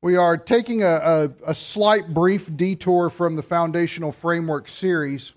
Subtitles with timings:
[0.00, 5.32] We are taking a, a, a, slight brief detour from the Foundational Framework series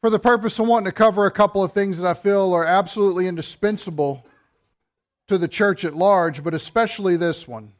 [0.00, 2.64] for the purpose of wanting to cover a couple of things that I feel are
[2.64, 4.26] absolutely indispensable
[5.28, 7.72] to the church at large, but especially this one.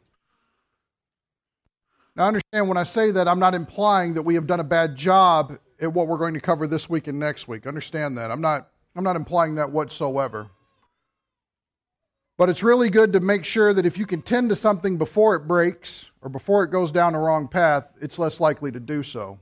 [2.14, 4.94] Now, understand when I say that, I'm not implying that we have done a bad
[4.94, 7.66] job at what we're going to cover this week and next week.
[7.66, 8.30] Understand that.
[8.30, 10.48] I'm not, I'm not implying that whatsoever.
[12.38, 15.36] But it's really good to make sure that if you can tend to something before
[15.36, 19.02] it breaks or before it goes down the wrong path, it's less likely to do
[19.02, 19.38] so.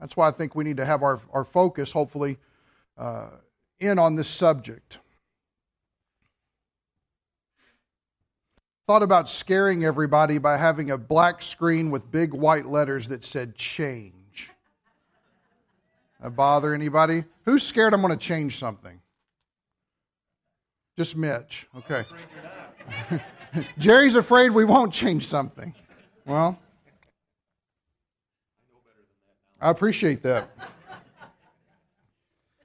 [0.00, 2.38] That's why I think we need to have our, our focus, hopefully,
[2.98, 3.28] uh,
[3.78, 4.98] in on this subject.
[8.86, 13.54] Thought about scaring everybody by having a black screen with big white letters that said
[13.54, 14.50] change.
[16.20, 17.24] That bother anybody?
[17.44, 19.00] Who's scared I'm going to change something?
[20.96, 21.66] Just Mitch.
[21.76, 22.04] Okay.
[23.78, 25.74] Jerry's afraid we won't change something.
[26.24, 26.58] Well,
[29.60, 30.50] I appreciate that.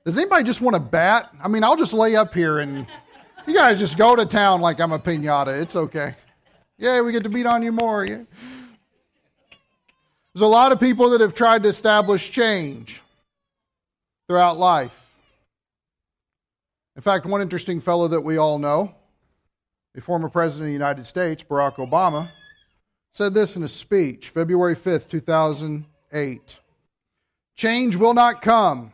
[0.05, 1.29] Does anybody just want to bat?
[1.43, 2.85] I mean, I'll just lay up here and
[3.47, 5.59] you guys just go to town like I'm a pinata.
[5.61, 6.15] It's okay.
[6.77, 8.05] Yeah, we get to beat on you more.
[8.05, 8.23] Yeah.
[10.33, 13.01] There's a lot of people that have tried to establish change
[14.27, 14.93] throughout life.
[16.99, 18.93] In fact, one interesting fellow that we all know,
[19.95, 22.29] the former president of the United States, Barack Obama,
[23.13, 26.59] said this in a speech, February 5th, 2008.
[27.55, 28.91] Change will not come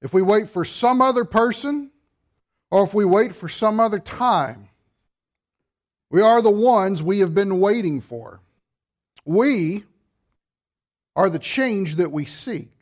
[0.00, 1.90] if we wait for some other person
[2.70, 4.70] or if we wait for some other time.
[6.08, 8.40] We are the ones we have been waiting for.
[9.26, 9.84] We
[11.14, 12.73] are the change that we seek.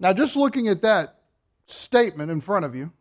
[0.00, 1.20] Now, just looking at that
[1.66, 2.92] statement in front of you,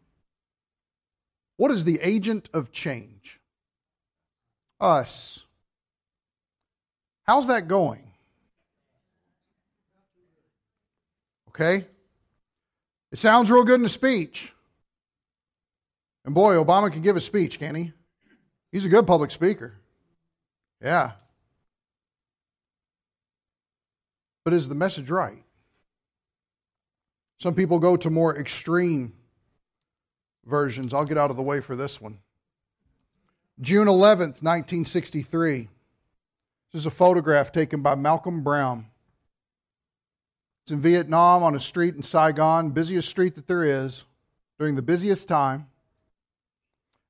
[1.58, 3.40] what is the agent of change?
[4.80, 5.46] Us.
[7.24, 8.04] How's that going?
[11.50, 11.88] Okay?
[13.12, 14.52] It sounds real good in a speech.
[16.26, 17.92] And boy, Obama can give a speech, can't he?
[18.72, 19.74] He's a good public speaker.
[20.82, 21.12] Yeah.
[24.44, 25.44] But is the message right?
[27.40, 29.14] Some people go to more extreme
[30.46, 30.94] versions.
[30.94, 32.20] I'll get out of the way for this one.
[33.62, 35.70] June 11th, 1963.
[36.72, 38.88] This is a photograph taken by Malcolm Browne.
[40.64, 44.06] It's in Vietnam on a street in Saigon, busiest street that there is,
[44.58, 45.68] during the busiest time.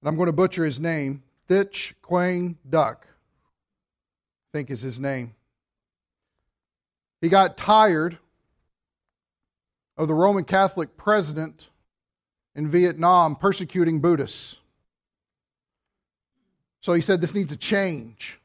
[0.01, 1.23] And I'm going to butcher his name.
[1.47, 5.35] Thich Quang Duc, I think is his name.
[7.22, 8.17] He got tired
[9.98, 11.70] of the Roman Catholic president
[12.56, 14.59] in Vietnam persecuting Buddhists.
[16.81, 18.40] So he said this needs a change.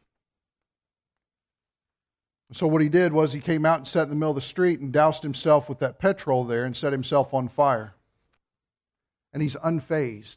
[2.53, 4.41] So what he did was he came out and sat in the middle of the
[4.41, 7.95] street and doused himself with that petrol there and set himself on fire.
[9.33, 10.37] And he's unfazed.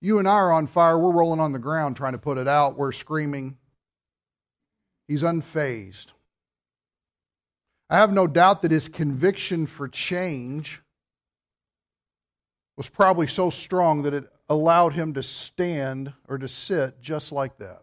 [0.00, 0.98] You and I are on fire.
[0.98, 2.78] We're rolling on the ground trying to put it out.
[2.78, 3.58] We're screaming.
[5.08, 6.06] He's unfazed.
[7.90, 10.82] I have no doubt that his conviction for change
[12.76, 17.58] was probably so strong that it allowed him to stand or to sit just like
[17.58, 17.82] that.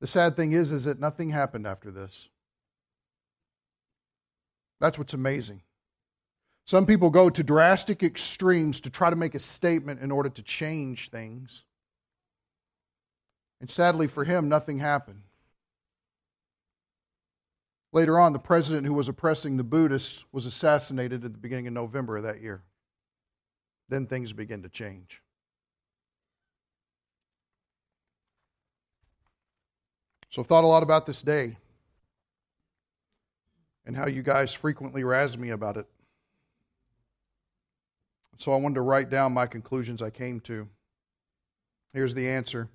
[0.00, 2.28] The sad thing is is that nothing happened after this.
[4.80, 5.60] That's what's amazing.
[6.66, 10.42] Some people go to drastic extremes to try to make a statement in order to
[10.42, 11.64] change things.
[13.60, 15.22] And sadly for him, nothing happened.
[17.92, 21.72] Later on, the president who was oppressing the Buddhists was assassinated at the beginning of
[21.72, 22.62] November of that year.
[23.88, 25.20] Then things began to change.
[30.30, 31.56] So I've thought a lot about this day
[33.84, 35.86] and how you guys frequently razz me about it.
[38.36, 40.68] So I wanted to write down my conclusions I came to.
[41.92, 42.70] Here's the answer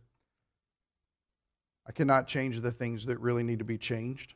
[1.87, 4.33] I cannot change the things that really need to be changed.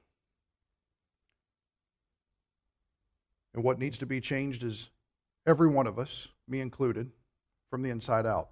[3.54, 4.90] And what needs to be changed is
[5.46, 7.12] every one of us, me included,
[7.70, 8.50] from the inside out.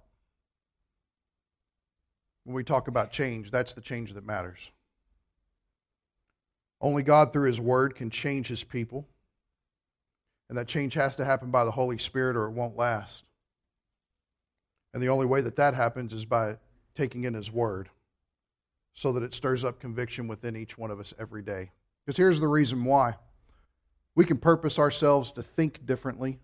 [2.44, 4.70] When we talk about change, that's the change that matters.
[6.80, 9.06] Only God, through His Word, can change His people.
[10.48, 13.24] And that change has to happen by the Holy Spirit or it won't last.
[14.94, 16.56] And the only way that that happens is by
[16.94, 17.90] taking in His Word
[18.94, 21.70] so that it stirs up conviction within each one of us every day.
[22.04, 23.14] Because here's the reason why.
[24.18, 26.40] We can purpose ourselves to think differently.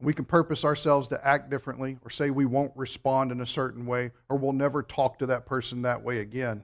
[0.00, 3.84] We can purpose ourselves to act differently or say we won't respond in a certain
[3.84, 6.62] way or we'll never talk to that person that way again.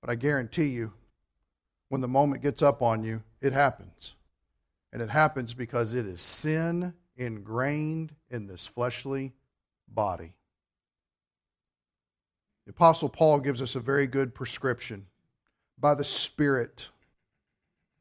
[0.00, 0.94] But I guarantee you,
[1.90, 4.14] when the moment gets up on you, it happens.
[4.94, 9.34] And it happens because it is sin ingrained in this fleshly
[9.88, 10.32] body.
[12.64, 15.04] The Apostle Paul gives us a very good prescription.
[15.78, 16.88] By the Spirit,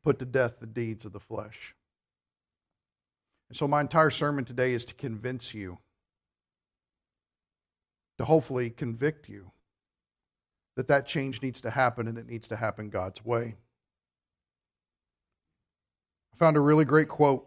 [0.04, 1.76] put to death the deeds of the flesh.
[3.50, 5.78] And so, my entire sermon today is to convince you,
[8.18, 9.52] to hopefully convict you
[10.76, 13.56] that that change needs to happen and it needs to happen God's way.
[16.34, 17.46] I found a really great quote.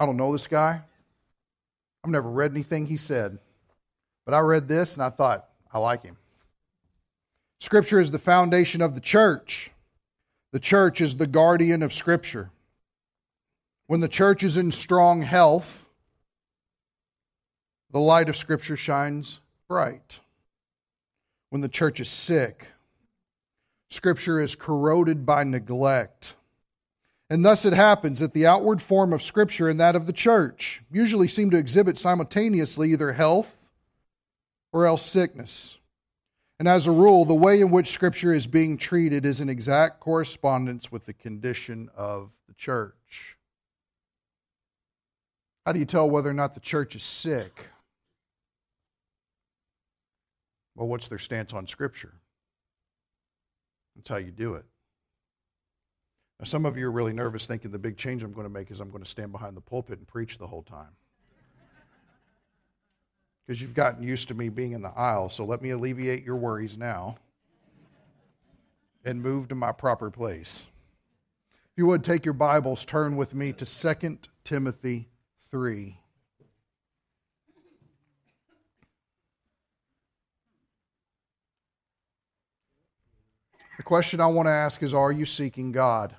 [0.00, 0.80] I don't know this guy.
[2.02, 3.38] I've never read anything he said.
[4.24, 6.16] But I read this and I thought, I like him.
[7.60, 9.70] Scripture is the foundation of the church.
[10.52, 12.50] The church is the guardian of Scripture.
[13.86, 15.86] When the church is in strong health,
[17.90, 20.20] the light of Scripture shines bright.
[21.50, 22.66] When the church is sick,
[23.88, 26.34] Scripture is corroded by neglect.
[27.30, 30.82] And thus it happens that the outward form of Scripture and that of the church
[30.90, 33.50] usually seem to exhibit simultaneously either health
[34.72, 35.78] or else sickness.
[36.58, 40.00] And as a rule, the way in which Scripture is being treated is in exact
[40.00, 43.36] correspondence with the condition of the church.
[45.64, 47.66] How do you tell whether or not the church is sick?
[50.74, 52.14] Well, what's their stance on Scripture?
[53.94, 54.64] That's how you do it.
[56.40, 58.70] Now, some of you are really nervous thinking the big change I'm going to make
[58.70, 60.96] is I'm going to stand behind the pulpit and preach the whole time
[63.48, 65.30] because you've gotten used to me being in the aisle.
[65.30, 67.16] So let me alleviate your worries now
[69.06, 70.66] and move to my proper place.
[71.72, 75.08] If you would take your Bibles, turn with me to 2 Timothy
[75.50, 75.98] 3.
[83.78, 86.14] The question I want to ask is Are you seeking God?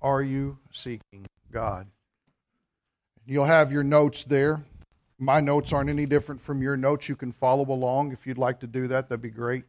[0.00, 1.86] Are you seeking God?
[3.26, 4.62] You'll have your notes there.
[5.18, 7.08] My notes aren't any different from your notes.
[7.08, 9.08] You can follow along if you'd like to do that.
[9.08, 9.64] That'd be great.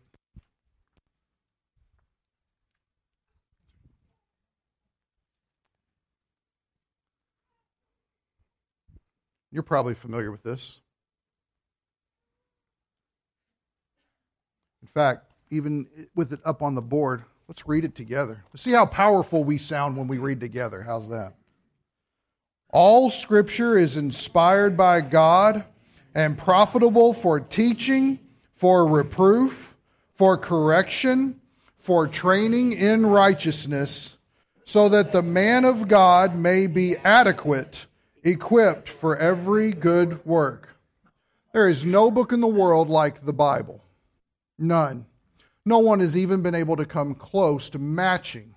[9.51, 10.81] You're probably familiar with this.
[14.81, 18.43] In fact, even with it up on the board, let's read it together.
[18.51, 20.81] Let's see how powerful we sound when we read together.
[20.81, 21.35] How's that?
[22.75, 25.63] All scripture is inspired by God
[26.13, 28.19] and profitable for teaching,
[28.57, 29.77] for reproof,
[30.15, 31.39] for correction,
[31.79, 34.17] for training in righteousness,
[34.65, 37.85] so that the man of God may be adequate,
[38.25, 40.67] equipped for every good work.
[41.53, 43.85] There is no book in the world like the Bible.
[44.59, 45.05] None.
[45.63, 48.53] No one has even been able to come close to matching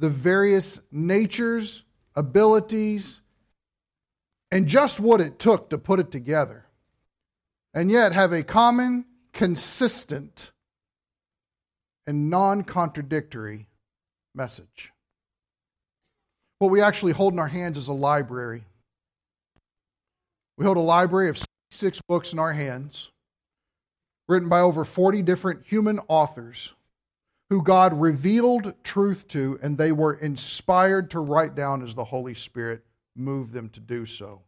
[0.00, 1.84] the various natures,
[2.16, 3.20] abilities,
[4.50, 6.66] and just what it took to put it together,
[7.74, 10.52] and yet have a common, consistent,
[12.06, 13.66] and non contradictory
[14.34, 14.92] message.
[16.58, 18.64] What we actually hold in our hands is a library.
[20.56, 23.10] We hold a library of six books in our hands,
[24.28, 26.72] written by over 40 different human authors
[27.50, 32.34] who God revealed truth to, and they were inspired to write down as the Holy
[32.34, 32.82] Spirit
[33.16, 34.42] moved them to do so.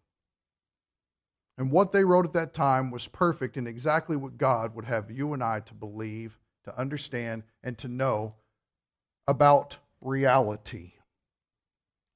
[1.57, 5.11] And what they wrote at that time was perfect in exactly what God would have
[5.11, 8.35] you and I to believe, to understand, and to know
[9.27, 10.93] about reality.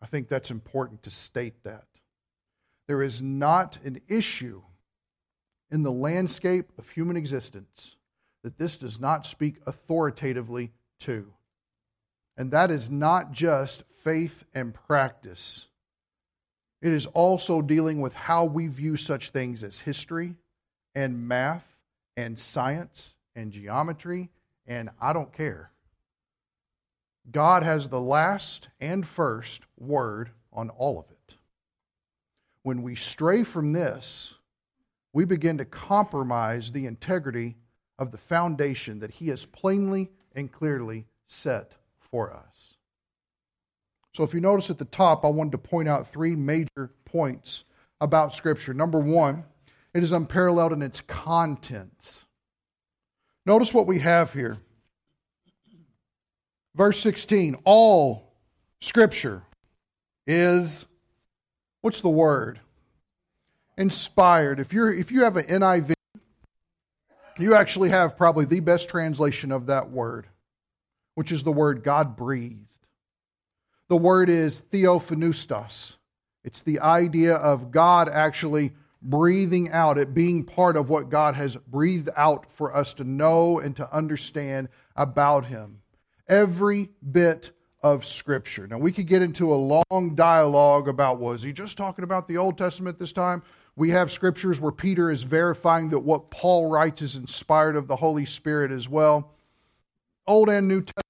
[0.00, 1.86] I think that's important to state that.
[2.86, 4.62] There is not an issue
[5.70, 7.96] in the landscape of human existence
[8.44, 11.32] that this does not speak authoritatively to.
[12.36, 15.68] And that is not just faith and practice
[16.82, 20.34] it is also dealing with how we view such things as history
[20.94, 21.76] and math
[22.16, 24.28] and science and geometry,
[24.66, 25.70] and I don't care.
[27.30, 31.36] God has the last and first word on all of it.
[32.64, 34.34] When we stray from this,
[35.12, 37.56] we begin to compromise the integrity
[37.98, 42.74] of the foundation that He has plainly and clearly set for us.
[44.14, 47.64] So if you notice at the top, I wanted to point out three major points
[48.00, 48.74] about Scripture.
[48.74, 49.44] Number one,
[49.94, 52.24] it is unparalleled in its contents.
[53.46, 54.58] Notice what we have here.
[56.74, 58.32] Verse 16 all
[58.80, 59.42] Scripture,
[60.26, 60.86] is
[61.82, 62.58] what's the word?
[63.78, 64.58] Inspired.
[64.58, 65.94] If you're if you have an NIV,
[67.38, 70.26] you actually have probably the best translation of that word,
[71.14, 72.71] which is the word God breathed.
[73.92, 75.96] The word is theopneustos.
[76.44, 78.72] It's the idea of God actually
[79.02, 83.58] breathing out, it being part of what God has breathed out for us to know
[83.58, 85.82] and to understand about Him.
[86.26, 87.50] Every bit
[87.82, 88.66] of Scripture.
[88.66, 92.38] Now, we could get into a long dialogue about was he just talking about the
[92.38, 93.42] Old Testament this time?
[93.76, 97.96] We have scriptures where Peter is verifying that what Paul writes is inspired of the
[97.96, 99.34] Holy Spirit as well.
[100.26, 101.01] Old and New Testament.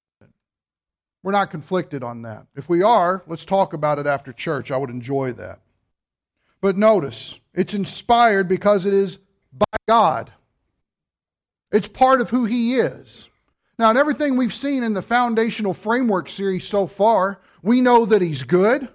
[1.23, 2.45] We're not conflicted on that.
[2.55, 4.71] If we are, let's talk about it after church.
[4.71, 5.61] I would enjoy that.
[6.59, 9.19] But notice, it's inspired because it is
[9.51, 10.31] by God.
[11.71, 13.29] It's part of who He is.
[13.79, 18.21] Now, in everything we've seen in the foundational framework series so far, we know that
[18.21, 18.87] He's good.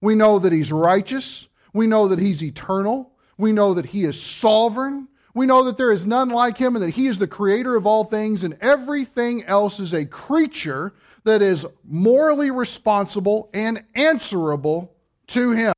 [0.00, 1.48] We know that He's righteous.
[1.72, 3.10] We know that He's eternal.
[3.38, 5.08] We know that He is sovereign.
[5.34, 7.86] We know that there is none like Him and that He is the creator of
[7.86, 10.92] all things, and everything else is a creature
[11.24, 14.92] that is morally responsible and answerable
[15.28, 15.72] to Him.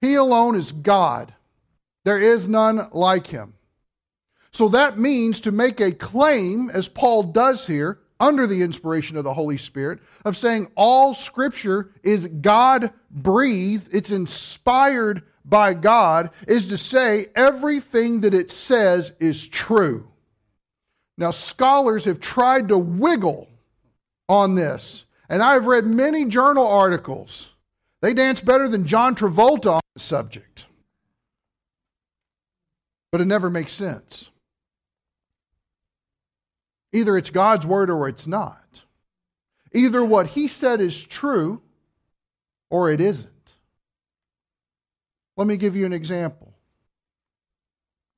[0.00, 1.34] He alone is God.
[2.04, 3.54] There is none like Him.
[4.52, 9.24] So that means to make a claim, as Paul does here, under the inspiration of
[9.24, 16.68] the Holy Spirit, of saying all Scripture is God breathed, it's inspired by God, is
[16.68, 20.06] to say everything that it says is true.
[21.16, 23.48] Now, scholars have tried to wiggle
[24.28, 27.50] on this, and I've read many journal articles.
[28.00, 30.66] They dance better than John Travolta on the subject.
[33.12, 34.30] But it never makes sense.
[36.92, 38.84] Either it's God's word or it's not.
[39.72, 41.60] Either what he said is true
[42.70, 43.29] or it isn't.
[45.40, 46.52] Let me give you an example.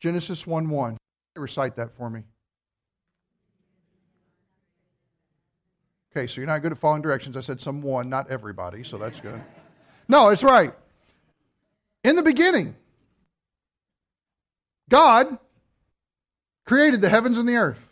[0.01, 0.97] Genesis 1 1.
[1.37, 2.25] Recite that for me.
[6.11, 7.37] Okay, so you're not good at following directions.
[7.37, 9.41] I said someone, not everybody, so that's good.
[10.09, 10.73] No, it's right.
[12.03, 12.75] In the beginning,
[14.89, 15.39] God
[16.67, 17.89] created the heavens and the earth.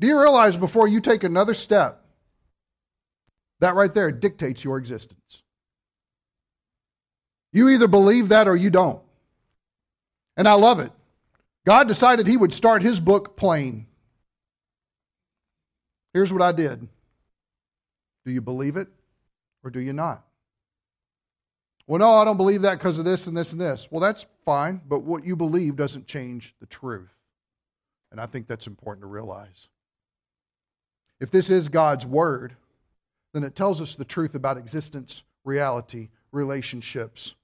[0.00, 2.06] Do you realize before you take another step,
[3.60, 5.42] that right there dictates your existence?
[7.56, 9.00] You either believe that or you don't.
[10.36, 10.92] And I love it.
[11.64, 13.86] God decided He would start His book plain.
[16.12, 16.86] Here's what I did
[18.26, 18.88] Do you believe it
[19.64, 20.22] or do you not?
[21.86, 23.88] Well, no, I don't believe that because of this and this and this.
[23.90, 27.08] Well, that's fine, but what you believe doesn't change the truth.
[28.12, 29.70] And I think that's important to realize.
[31.20, 32.54] If this is God's Word,
[33.32, 37.34] then it tells us the truth about existence, reality, relationships,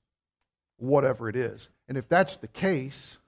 [0.83, 1.69] whatever it is.
[1.89, 3.19] And if that's the case,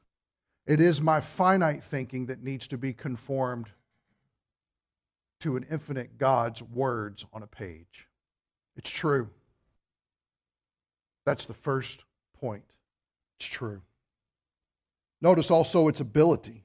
[0.67, 3.67] it is my finite thinking that needs to be conformed
[5.41, 8.09] to an infinite God's words on a page.
[8.77, 9.29] It's true.
[11.27, 12.03] That's the first
[12.41, 12.65] point.
[13.39, 13.81] It's true.
[15.21, 16.65] Notice also its ability.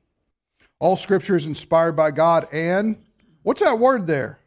[0.79, 2.97] All scripture is inspired by God and
[3.43, 4.39] What's that word there?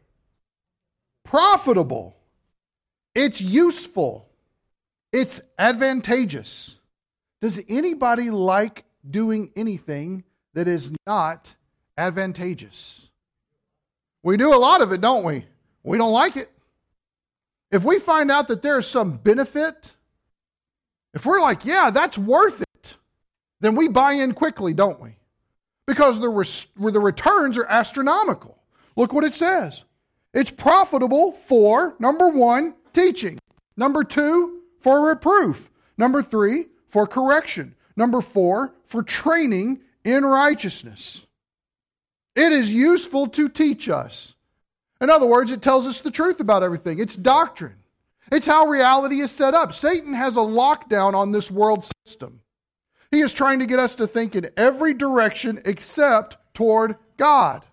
[1.23, 2.15] Profitable.
[3.15, 4.29] It's useful.
[5.13, 6.79] It's advantageous.
[7.39, 10.23] Does anybody like doing anything
[10.55, 11.53] that is not
[11.97, 13.11] advantageous?
[14.23, 15.45] We do a lot of it, don't we?
[15.83, 16.47] We don't like it.
[17.71, 19.91] If we find out that there is some benefit,
[21.13, 22.97] if we're like, yeah, that's worth it,
[23.59, 25.15] then we buy in quickly, don't we?
[25.85, 28.57] Because the, res- the returns are astronomical.
[28.95, 29.83] Look what it says.
[30.33, 33.37] It's profitable for, number one, teaching.
[33.75, 35.69] Number two, for reproof.
[35.97, 37.73] Number three, for correction.
[37.95, 41.25] Number four, for training in righteousness.
[42.35, 44.35] It is useful to teach us.
[44.99, 46.99] In other words, it tells us the truth about everything.
[46.99, 47.77] It's doctrine,
[48.31, 49.73] it's how reality is set up.
[49.73, 52.41] Satan has a lockdown on this world system.
[53.11, 57.63] He is trying to get us to think in every direction except toward God.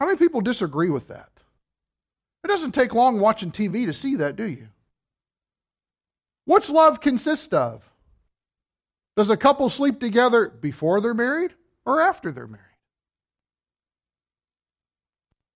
[0.00, 1.31] How many people disagree with that?
[2.44, 4.68] It doesn't take long watching TV to see that, do you?
[6.44, 7.82] What's love consist of?
[9.16, 11.52] Does a couple sleep together before they're married
[11.84, 12.66] or after they're married?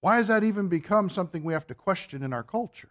[0.00, 2.90] Why has that even become something we have to question in our culture?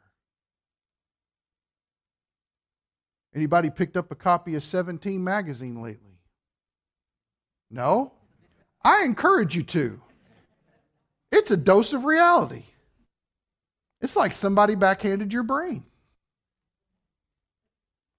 [3.33, 6.19] Anybody picked up a copy of 17 magazine lately?
[7.69, 8.11] No?
[8.83, 10.01] I encourage you to.
[11.31, 12.63] It's a dose of reality.
[14.01, 15.83] It's like somebody backhanded your brain.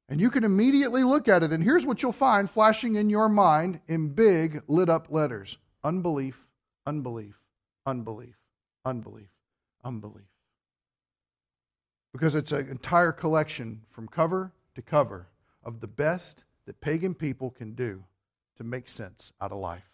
[0.09, 3.29] And you can immediately look at it, and here's what you'll find flashing in your
[3.29, 6.47] mind in big lit up letters unbelief,
[6.87, 7.41] unbelief,
[7.87, 8.37] unbelief,
[8.85, 9.29] unbelief,
[9.85, 10.27] unbelief.
[12.13, 15.27] Because it's an entire collection from cover to cover
[15.65, 18.03] of the best that pagan people can do
[18.57, 19.91] to make sense out of life.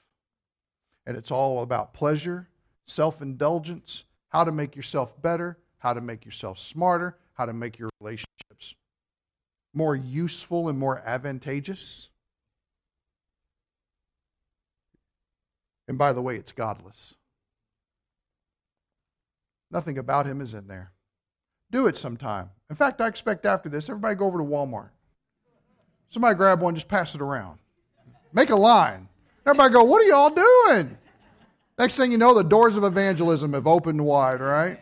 [1.07, 2.49] And it's all about pleasure,
[2.87, 7.77] self indulgence, how to make yourself better, how to make yourself smarter, how to make
[7.77, 8.77] your relationships
[9.75, 12.09] more useful and more advantageous.
[15.89, 17.17] And by the way, it's godless.
[19.73, 20.93] Nothing about him is in there.
[21.73, 22.51] Do it sometime.
[22.71, 24.91] In fact, I expect after this, everybody go over to Walmart.
[26.11, 27.59] Somebody grab one, just pass it around.
[28.33, 29.09] Make a line.
[29.45, 30.97] Everybody go, What are y'all doing?
[31.77, 34.79] Next thing you know, the doors of evangelism have opened wide, right?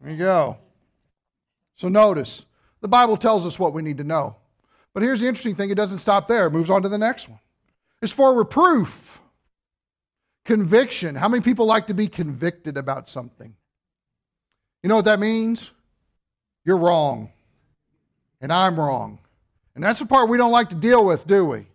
[0.00, 0.58] There you go.
[1.76, 2.46] So notice,
[2.80, 4.36] the Bible tells us what we need to know.
[4.94, 7.28] But here's the interesting thing it doesn't stop there, it moves on to the next
[7.28, 7.40] one.
[8.02, 9.20] It's for reproof,
[10.44, 11.14] conviction.
[11.14, 13.54] How many people like to be convicted about something?
[14.82, 15.70] You know what that means?
[16.64, 17.30] You're wrong,
[18.40, 19.18] and I'm wrong.
[19.74, 21.66] And that's the part we don't like to deal with, do we?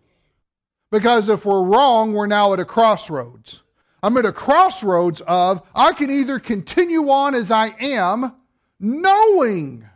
[0.90, 3.62] Because if we're wrong, we're now at a crossroads.
[4.02, 8.32] I'm at a crossroads of I can either continue on as I am,
[8.80, 9.88] knowing.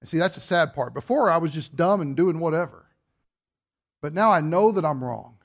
[0.00, 0.92] And see, that's the sad part.
[0.92, 2.84] Before I was just dumb and doing whatever.
[4.02, 5.36] But now I know that I'm wrong.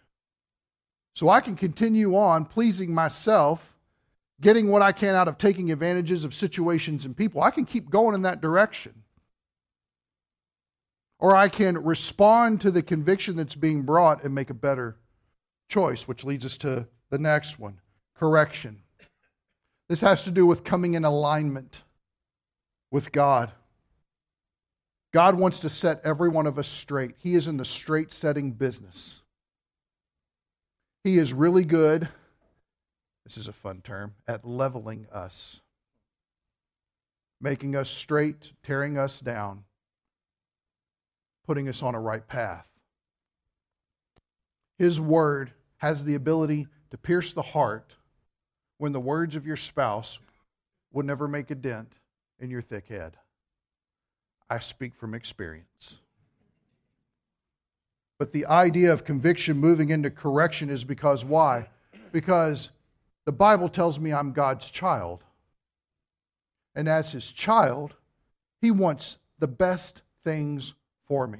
[1.15, 3.61] So I can continue on pleasing myself,
[4.41, 7.41] getting what I can out of taking advantages of situations and people.
[7.41, 8.93] I can keep going in that direction.
[11.19, 14.97] Or I can respond to the conviction that's being brought and make a better
[15.69, 17.79] choice, which leads us to the next one
[18.23, 18.81] correction.
[19.89, 21.83] This has to do with coming in alignment
[22.89, 23.51] with God.
[25.13, 27.15] God wants to set every one of us straight.
[27.17, 29.23] He is in the straight setting business.
[31.03, 32.07] He is really good,
[33.25, 35.59] this is a fun term, at leveling us,
[37.41, 39.65] making us straight, tearing us down,
[41.45, 42.69] putting us on a right path.
[44.77, 47.95] His word has the ability to pierce the heart
[48.77, 50.19] when the words of your spouse
[50.91, 51.91] will never make a dent
[52.39, 53.17] in your thick head.
[54.49, 55.99] I speak from experience.
[58.19, 61.67] But the idea of conviction moving into correction is because why?
[62.11, 62.69] Because
[63.25, 65.23] the Bible tells me I'm God's child.
[66.75, 67.93] And as his child,
[68.61, 70.73] he wants the best things
[71.07, 71.39] for me.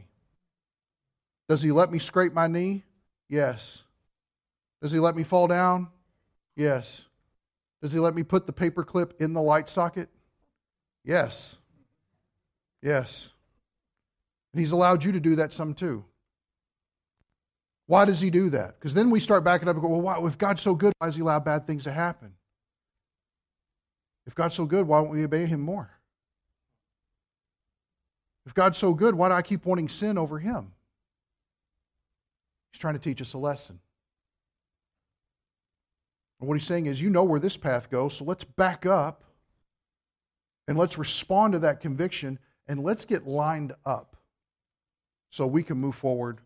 [1.48, 2.84] Does he let me scrape my knee?
[3.30, 3.84] Yes.
[4.82, 5.88] Does he let me fall down?
[6.56, 7.06] Yes.
[7.84, 10.08] Does he let me put the paper clip in the light socket?
[11.04, 11.58] Yes.
[12.82, 13.30] Yes.
[14.54, 16.06] And he's allowed you to do that some too.
[17.88, 18.80] Why does he do that?
[18.80, 21.08] Because then we start backing up and go, well, why, if God's so good, why
[21.08, 22.34] does he allow bad things to happen?
[24.26, 25.92] If God's so good, why don't we obey him more?
[28.46, 30.72] If God's so good, why do I keep wanting sin over him?
[32.72, 33.80] He's trying to teach us a lesson.
[36.44, 39.24] And what he's saying is, you know where this path goes, so let's back up
[40.68, 44.18] and let's respond to that conviction and let's get lined up
[45.30, 46.42] so we can move forward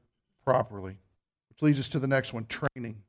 [0.46, 1.00] properly.
[1.50, 3.02] Which leads us to the next one training.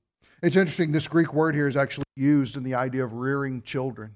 [0.43, 4.15] It's interesting, this Greek word here is actually used in the idea of rearing children.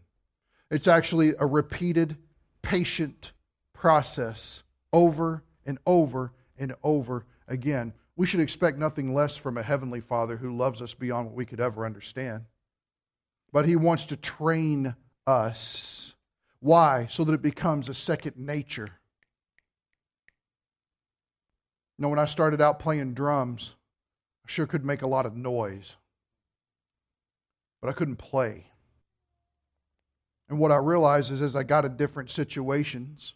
[0.71, 2.17] It's actually a repeated,
[2.63, 3.33] patient
[3.75, 4.63] process
[4.95, 7.93] over and over and over again.
[8.17, 11.45] We should expect nothing less from a heavenly Father who loves us beyond what we
[11.45, 12.47] could ever understand
[13.53, 14.95] but He wants to train
[15.27, 16.15] us.
[16.61, 17.07] Why?
[17.11, 18.89] So that it becomes a second nature.
[21.99, 23.75] You know, when I started out playing drums,
[24.47, 25.97] I sure could make a lot of noise,
[27.81, 28.67] but I couldn't play.
[30.49, 33.35] And what I realized is as I got in different situations,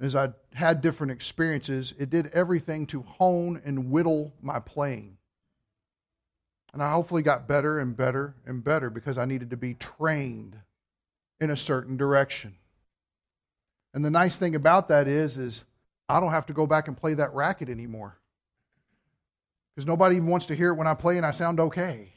[0.00, 5.17] as I had different experiences, it did everything to hone and whittle my playing.
[6.72, 10.56] And I hopefully got better and better and better because I needed to be trained
[11.40, 12.54] in a certain direction.
[13.94, 15.64] And the nice thing about that is, is
[16.08, 18.18] I don't have to go back and play that racket anymore.
[19.74, 22.08] Because nobody even wants to hear it when I play and I sound okay.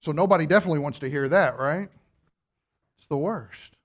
[0.00, 1.88] So nobody definitely wants to hear that, right?
[2.98, 3.76] It's the worst.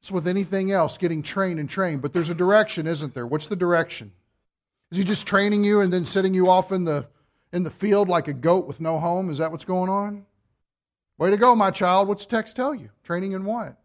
[0.00, 2.02] It's with anything else, getting trained and trained.
[2.02, 3.26] But there's a direction, isn't there?
[3.26, 4.12] What's the direction?
[4.90, 7.06] Is he just training you and then setting you off in the
[7.52, 9.30] in the field like a goat with no home?
[9.30, 10.24] Is that what's going on?
[11.18, 12.08] Way to go, my child.
[12.08, 12.90] What's the text tell you?
[13.02, 13.76] Training in what?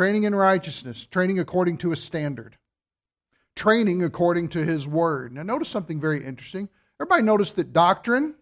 [0.00, 2.56] training in righteousness, training according to a standard,
[3.54, 5.32] training according to his word.
[5.32, 6.68] Now, notice something very interesting.
[6.98, 8.34] Everybody notice that doctrine,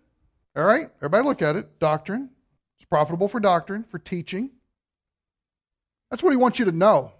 [0.56, 0.88] all right?
[0.98, 1.80] Everybody look at it.
[1.80, 2.30] Doctrine.
[2.76, 4.50] It's profitable for doctrine, for teaching.
[6.10, 7.12] That's what he wants you to know.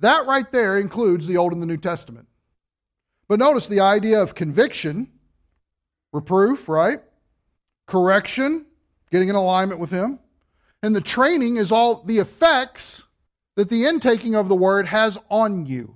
[0.00, 2.28] That right there includes the Old and the New Testament.
[3.28, 5.10] But notice the idea of conviction,
[6.12, 7.00] reproof, right?
[7.86, 8.66] Correction,
[9.10, 10.18] getting in alignment with Him.
[10.82, 13.02] And the training is all the effects
[13.56, 15.94] that the intaking of the Word has on you.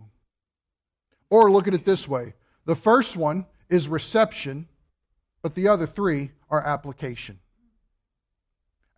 [1.28, 2.34] Or look at it this way
[2.66, 4.68] the first one is reception,
[5.42, 7.38] but the other three are application.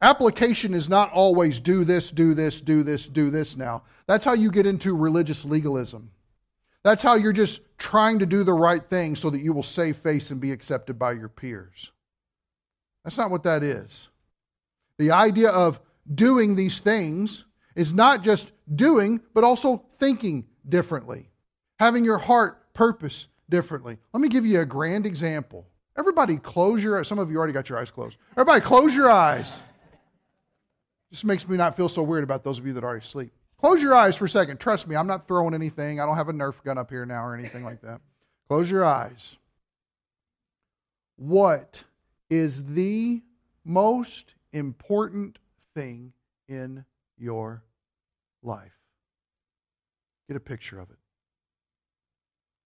[0.01, 3.83] Application is not always do this, do this, do this, do this now.
[4.07, 6.11] That's how you get into religious legalism.
[6.85, 9.97] That's how you're just trying to do the right thing so that you will save
[9.99, 11.93] face and be accepted by your peers.
[13.05, 14.09] That's not what that is.
[14.99, 15.81] The idea of
[16.15, 17.45] doing these things
[17.77, 21.29] is not just doing, but also thinking differently,
[21.79, 23.99] having your heart purpose differently.
[24.13, 25.67] Let me give you a grand example.
[25.97, 27.09] Everybody, close your eyes.
[27.09, 28.17] Some of you already got your eyes closed.
[28.33, 29.61] Everybody, close your eyes.
[31.11, 33.33] Just makes me not feel so weird about those of you that already sleep.
[33.63, 34.59] Close your eyes for a second.
[34.59, 36.01] Trust me, I'm not throwing anything.
[36.01, 38.01] I don't have a Nerf gun up here now or anything like that.
[38.49, 39.37] Close your eyes.
[41.15, 41.85] What
[42.29, 43.23] is the
[43.65, 45.39] most important
[45.77, 46.13] thing
[46.49, 46.85] in
[47.17, 47.63] your
[48.43, 48.77] life?
[50.27, 50.99] Get a picture of it.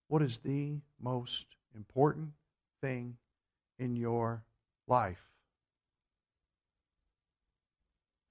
[0.09, 2.31] What is the most important
[2.81, 3.19] thing
[3.79, 4.43] in your
[4.89, 5.21] life?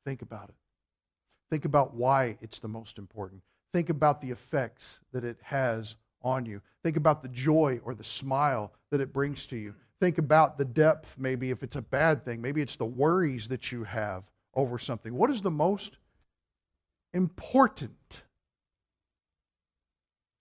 [0.04, 0.56] Think about it.
[1.56, 3.42] Think about why it's the most important.
[3.72, 6.62] Think about the effects that it has on you.
[6.84, 9.74] Think about the joy or the smile that it brings to you.
[10.02, 12.42] Think about the depth, maybe if it's a bad thing.
[12.42, 15.14] Maybe it's the worries that you have over something.
[15.16, 15.96] What is the most
[17.14, 18.24] important?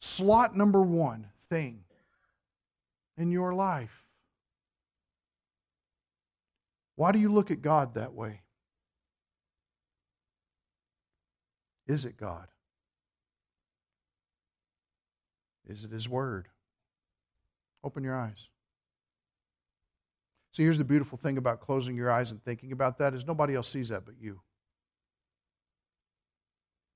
[0.01, 1.85] Slot number one thing
[3.17, 4.03] in your life.
[6.97, 8.41] Why do you look at God that way?
[11.87, 12.47] Is it God?
[15.69, 16.49] Is it His Word?
[17.83, 18.49] Open your eyes.
[20.53, 23.55] See, here's the beautiful thing about closing your eyes and thinking about that is nobody
[23.55, 24.41] else sees that but you.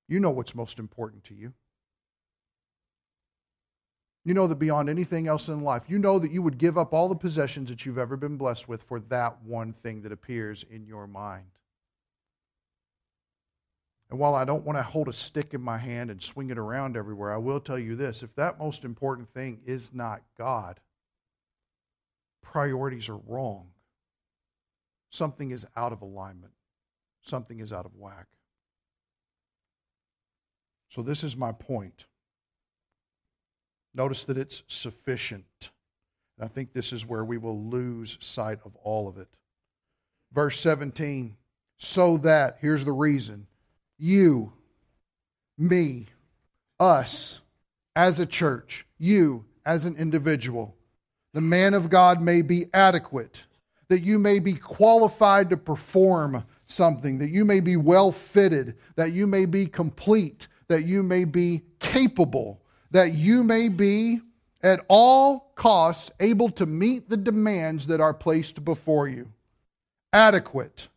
[0.07, 1.53] You know what's most important to you.
[4.25, 6.93] You know that beyond anything else in life, you know that you would give up
[6.93, 10.65] all the possessions that you've ever been blessed with for that one thing that appears
[10.69, 11.45] in your mind.
[14.09, 16.57] And while I don't want to hold a stick in my hand and swing it
[16.57, 20.79] around everywhere, I will tell you this if that most important thing is not God,
[22.41, 23.67] priorities are wrong.
[25.11, 26.53] Something is out of alignment,
[27.21, 28.25] something is out of whack.
[30.89, 32.05] So, this is my point.
[33.93, 35.69] Notice that it's sufficient.
[36.41, 39.27] I think this is where we will lose sight of all of it.
[40.31, 41.35] Verse 17,
[41.77, 43.45] so that, here's the reason
[43.99, 44.51] you,
[45.57, 46.07] me,
[46.79, 47.41] us
[47.95, 50.75] as a church, you as an individual,
[51.33, 53.43] the man of God may be adequate,
[53.89, 59.11] that you may be qualified to perform something, that you may be well fitted, that
[59.11, 64.21] you may be complete, that you may be capable, that you may be
[64.61, 69.27] at all costs able to meet the demands that are placed before you.
[70.13, 70.87] Adequate,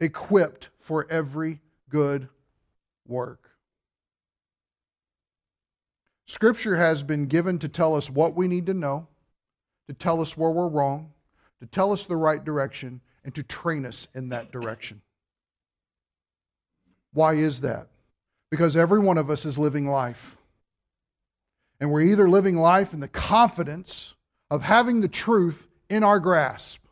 [0.00, 2.28] equipped for every good
[3.06, 3.50] work.
[6.26, 9.06] Scripture has been given to tell us what we need to know,
[9.88, 11.12] to tell us where we're wrong,
[11.60, 15.00] to tell us the right direction, and to train us in that direction.
[17.12, 17.88] Why is that?
[18.50, 20.36] Because every one of us is living life.
[21.80, 24.14] And we're either living life in the confidence
[24.50, 26.85] of having the truth in our grasp,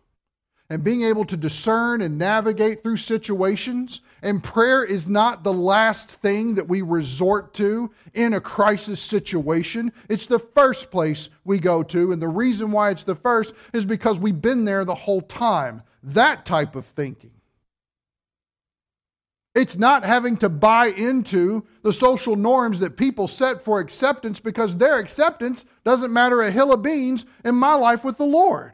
[0.74, 4.00] and being able to discern and navigate through situations.
[4.22, 9.92] And prayer is not the last thing that we resort to in a crisis situation.
[10.08, 12.10] It's the first place we go to.
[12.10, 15.80] And the reason why it's the first is because we've been there the whole time.
[16.02, 17.30] That type of thinking.
[19.54, 24.76] It's not having to buy into the social norms that people set for acceptance because
[24.76, 28.72] their acceptance doesn't matter a hill of beans in my life with the Lord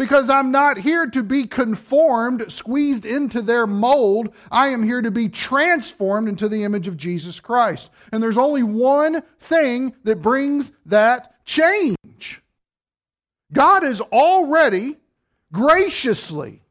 [0.00, 4.32] because I'm not here to be conformed, squeezed into their mold.
[4.50, 7.90] I am here to be transformed into the image of Jesus Christ.
[8.10, 12.40] And there's only one thing that brings that change
[13.52, 14.96] God has already
[15.52, 16.62] graciously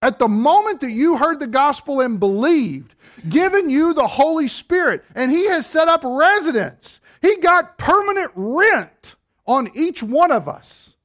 [0.00, 2.94] At the moment that you heard the gospel and believed,
[3.28, 7.00] given you the Holy Spirit, and He has set up residence.
[7.20, 10.95] He got permanent rent on each one of us.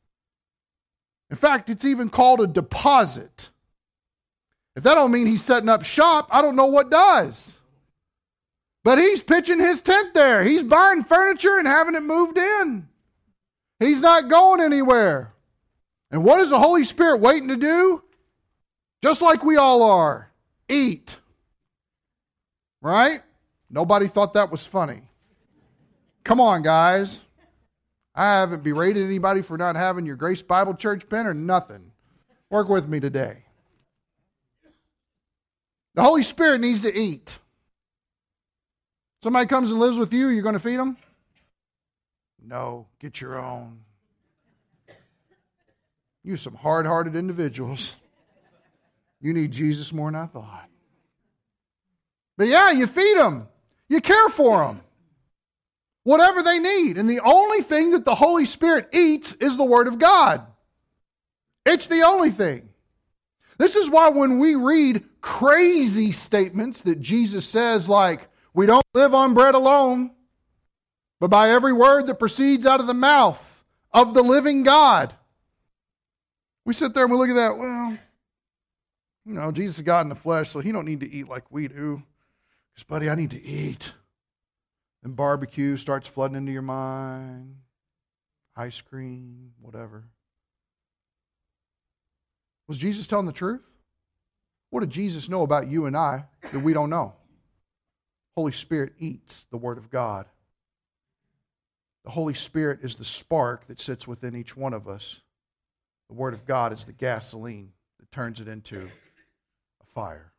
[1.32, 3.50] In fact, it's even called a deposit.
[4.76, 7.56] If that don't mean he's setting up shop, I don't know what does.
[8.84, 10.44] But he's pitching his tent there.
[10.44, 12.88] He's buying furniture and having it moved in.
[13.80, 15.34] He's not going anywhere.
[16.12, 18.04] And what is the Holy Spirit waiting to do?
[19.02, 20.30] Just like we all are
[20.68, 21.16] eat.
[22.82, 23.22] Right?
[23.70, 25.04] Nobody thought that was funny.
[26.24, 27.22] Come on, guys.
[28.14, 31.92] I haven't berated anybody for not having your Grace Bible Church pen or nothing.
[32.50, 33.44] Work with me today.
[35.96, 37.38] The Holy Spirit needs to eat.
[39.24, 40.98] Somebody comes and lives with you, you're going to feed them?
[42.44, 43.80] No, get your own.
[46.24, 47.92] You some hard hearted individuals.
[49.22, 50.70] You need Jesus more than I thought.
[52.38, 53.48] But yeah, you feed them,
[53.88, 54.82] you care for them,
[56.04, 56.98] whatever they need.
[56.98, 60.46] And the only thing that the Holy Spirit eats is the Word of God.
[61.66, 62.70] It's the only thing.
[63.58, 69.14] This is why when we read crazy statements that Jesus says, like, we don't live
[69.14, 70.12] on bread alone,
[71.20, 75.14] but by every word that proceeds out of the mouth of the living God.
[76.66, 77.98] We sit there and we look at that, well,
[79.26, 81.52] you know, Jesus is God in the flesh, so he don't need to eat like
[81.52, 82.02] we do.
[82.74, 83.94] Because, buddy, I need to eat.
[85.04, 87.56] And barbecue starts flooding into your mind,
[88.56, 90.04] ice cream, whatever.
[92.68, 93.68] Was Jesus telling the truth?
[94.70, 97.14] What did Jesus know about you and I that we don't know?
[98.36, 100.26] Holy Spirit eats the Word of God.
[102.06, 105.20] The Holy Spirit is the spark that sits within each one of us.
[106.10, 108.80] The Word of God is the gasoline that turns it into
[109.82, 110.32] a fire.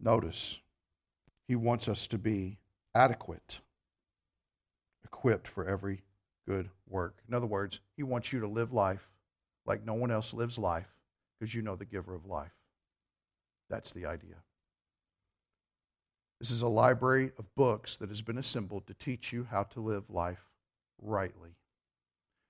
[0.00, 0.60] Notice,
[1.46, 2.58] He wants us to be
[2.94, 3.60] adequate,
[5.04, 6.02] equipped for every
[6.48, 7.16] good work.
[7.28, 9.08] In other words, He wants you to live life
[9.66, 10.88] like no one else lives life
[11.38, 12.52] because you know the giver of life.
[13.68, 14.34] That's the idea.
[16.40, 19.80] This is a library of books that has been assembled to teach you how to
[19.80, 20.42] live life
[21.00, 21.50] rightly.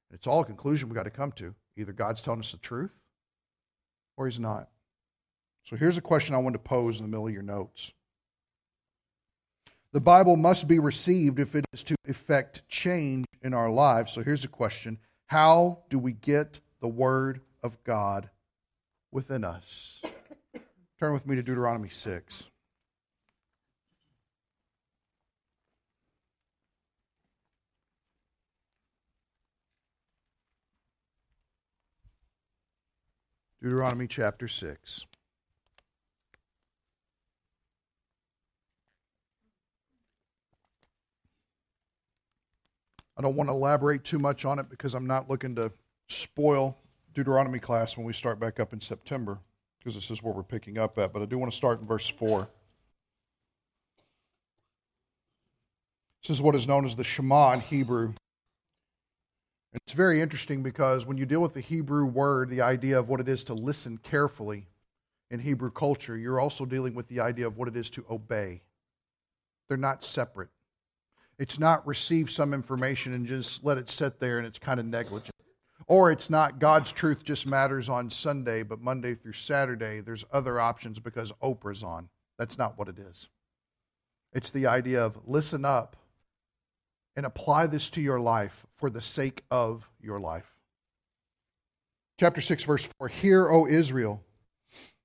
[0.09, 1.55] And it's all a conclusion we've got to come to.
[1.77, 2.97] Either God's telling us the truth
[4.17, 4.69] or He's not.
[5.71, 7.93] So here's a question I want to pose in the middle of your notes.
[9.93, 14.13] The Bible must be received if it is to effect change in our lives.
[14.13, 18.29] So here's a question How do we get the Word of God
[19.13, 20.03] within us?
[20.99, 22.51] Turn with me to Deuteronomy 6.
[33.63, 35.07] Deuteronomy chapter 6.
[43.21, 45.71] I don't want to elaborate too much on it because I'm not looking to
[46.09, 46.79] spoil
[47.13, 49.39] Deuteronomy class when we start back up in September
[49.79, 51.13] because this is where we're picking up at.
[51.13, 52.49] But I do want to start in verse 4.
[56.23, 58.15] This is what is known as the Shema in Hebrew.
[59.75, 63.21] It's very interesting because when you deal with the Hebrew word, the idea of what
[63.21, 64.67] it is to listen carefully
[65.31, 68.63] in Hebrew culture, you're also dealing with the idea of what it is to obey.
[69.69, 70.49] They're not separate.
[71.41, 74.85] It's not receive some information and just let it sit there and it's kind of
[74.85, 75.35] negligent.
[75.87, 80.61] Or it's not God's truth just matters on Sunday, but Monday through Saturday, there's other
[80.61, 82.11] options because Oprah's on.
[82.39, 83.31] That's not what it is.
[84.35, 85.97] It's the idea of listen up
[87.17, 90.47] and apply this to your life for the sake of your life.
[92.19, 94.23] Chapter 6, verse 4 Hear, O Israel,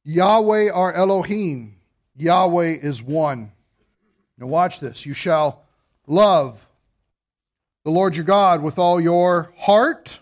[0.03, 1.77] Yahweh our Elohim,
[2.17, 3.53] Yahweh is one.
[4.37, 5.05] Now, watch this.
[5.05, 5.64] You shall
[6.07, 6.65] Love
[7.83, 10.19] the Lord your God with all your heart,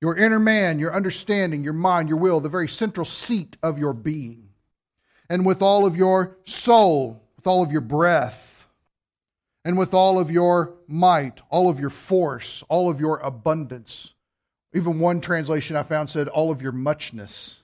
[0.00, 3.92] your inner man, your understanding, your mind, your will, the very central seat of your
[3.92, 4.48] being,
[5.30, 8.66] and with all of your soul, with all of your breath,
[9.64, 14.14] and with all of your might, all of your force, all of your abundance.
[14.74, 17.62] Even one translation I found said, all of your muchness.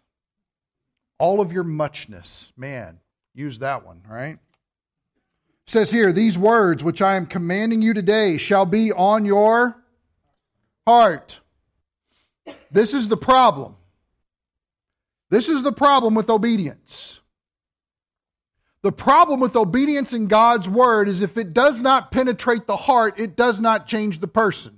[1.19, 2.53] All of your muchness.
[2.57, 2.99] Man,
[3.35, 4.39] use that one, right?
[5.67, 9.77] Says here, These words which I am commanding you today shall be on your
[10.87, 11.41] heart.
[12.71, 13.77] This is the problem.
[15.31, 17.21] This is the problem with obedience.
[18.83, 23.19] The problem with obedience in God's word is if it does not penetrate the heart,
[23.19, 24.77] it does not change the person.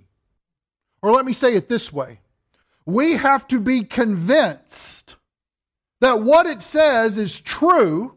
[1.02, 2.20] Or let me say it this way
[2.84, 5.16] We have to be convinced
[6.00, 8.15] that what it says is true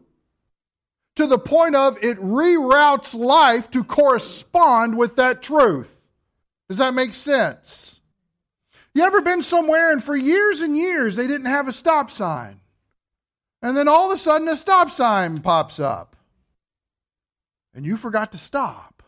[1.20, 5.94] to the point of it reroutes life to correspond with that truth.
[6.70, 8.00] Does that make sense?
[8.94, 12.58] You ever been somewhere and for years and years they didn't have a stop sign?
[13.60, 16.16] And then all of a sudden a stop sign pops up.
[17.74, 19.02] And you forgot to stop.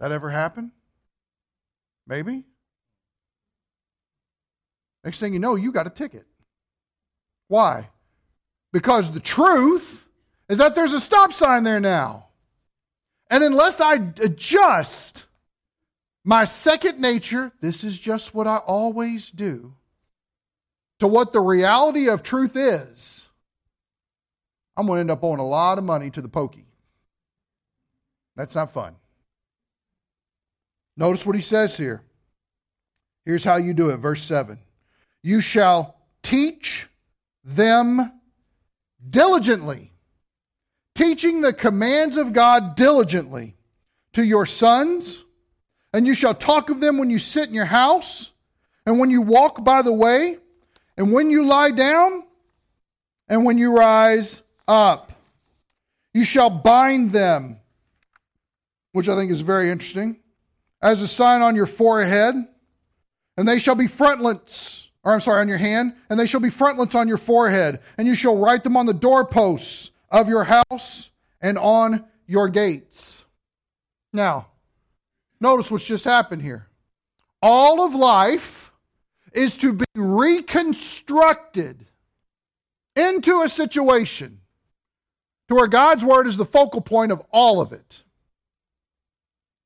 [0.00, 0.72] That ever happen?
[2.08, 2.42] Maybe?
[5.04, 6.26] Next thing you know, you got a ticket.
[7.46, 7.88] Why?
[8.72, 10.06] Because the truth
[10.48, 12.26] is that there's a stop sign there now.
[13.30, 15.24] And unless I adjust
[16.24, 19.74] my second nature, this is just what I always do,
[20.98, 23.28] to what the reality of truth is,
[24.76, 26.66] I'm going to end up owing a lot of money to the pokey.
[28.36, 28.96] That's not fun.
[30.96, 32.02] Notice what he says here.
[33.24, 34.58] Here's how you do it, verse 7.
[35.22, 36.88] You shall teach
[37.44, 38.12] them
[39.08, 39.92] diligently,
[40.94, 43.56] teaching the commands of God diligently
[44.12, 45.24] to your sons,
[45.92, 48.32] and you shall talk of them when you sit in your house,
[48.86, 50.38] and when you walk by the way,
[50.96, 52.24] and when you lie down,
[53.28, 55.12] and when you rise up.
[56.12, 57.60] You shall bind them,
[58.92, 60.18] which I think is very interesting,
[60.82, 62.34] as a sign on your forehead,
[63.36, 66.50] and they shall be frontlets or I'm sorry, on your hand, and they shall be
[66.50, 71.10] frontlets on your forehead, and you shall write them on the doorposts of your house
[71.40, 73.24] and on your gates.
[74.12, 74.48] Now,
[75.40, 76.66] notice what's just happened here.
[77.42, 78.72] All of life
[79.32, 81.86] is to be reconstructed
[82.96, 84.40] into a situation
[85.48, 88.02] to where God's word is the focal point of all of it.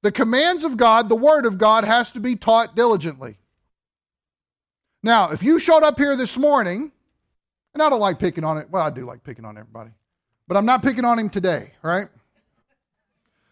[0.03, 3.39] The commands of God, the word of God, has to be taught diligently.
[5.05, 6.91] Now, if you showed up here this morning,
[7.75, 9.91] and I don't like picking on it, well, I do like picking on everybody,
[10.49, 12.09] but I'm not picking on him today, right?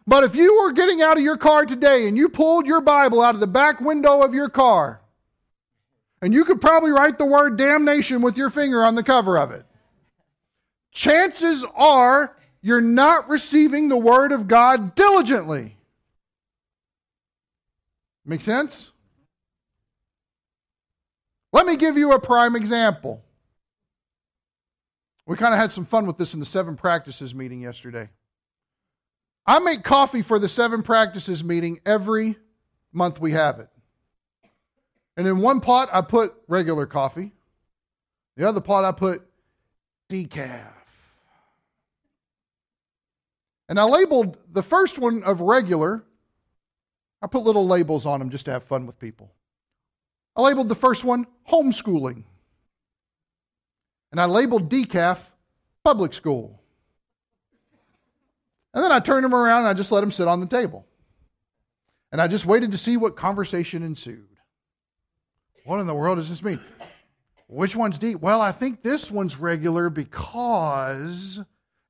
[0.06, 3.20] But if you were getting out of your car today and you pulled your Bible
[3.20, 5.02] out of the back window of your car,
[6.22, 9.50] and you could probably write the word damnation with your finger on the cover of
[9.50, 9.66] it,
[10.90, 15.76] chances are you're not receiving the Word of God diligently.
[18.24, 18.91] Make sense?
[21.52, 23.22] Let me give you a prime example.
[25.26, 28.08] We kind of had some fun with this in the seven practices meeting yesterday.
[29.46, 32.36] I make coffee for the seven practices meeting every
[32.92, 33.68] month we have it.
[35.16, 37.32] And in one pot, I put regular coffee.
[38.36, 39.22] The other pot, I put
[40.08, 40.72] decaf.
[43.68, 46.04] And I labeled the first one of regular.
[47.20, 49.30] I put little labels on them just to have fun with people.
[50.36, 52.24] I labeled the first one homeschooling.
[54.10, 55.18] And I labeled decaf
[55.84, 56.60] public school.
[58.74, 60.86] And then I turned them around and I just let them sit on the table.
[62.10, 64.28] And I just waited to see what conversation ensued.
[65.64, 66.60] What in the world does this mean?
[67.48, 68.20] Which one's deep?
[68.20, 71.40] Well, I think this one's regular because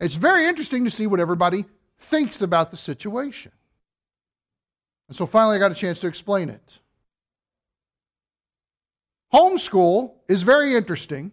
[0.01, 1.65] it's very interesting to see what everybody
[1.99, 3.53] thinks about the situation.
[5.09, 6.79] And so finally, I got a chance to explain it.
[9.33, 11.33] Homeschool is very interesting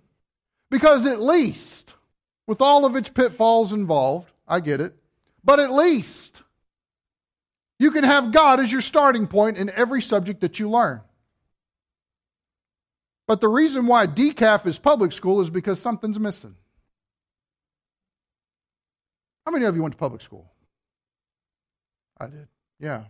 [0.72, 1.96] because at least,
[2.48, 4.96] with all of its pitfalls involved, I get it,
[5.44, 6.42] but at least
[7.78, 11.02] you can have God as your starting point in every subject that you learn.
[13.28, 16.56] But the reason why decaf is public school is because something's missing.
[19.46, 20.52] How many of you went to public school?
[22.20, 22.48] I did.
[22.80, 23.04] Yeah.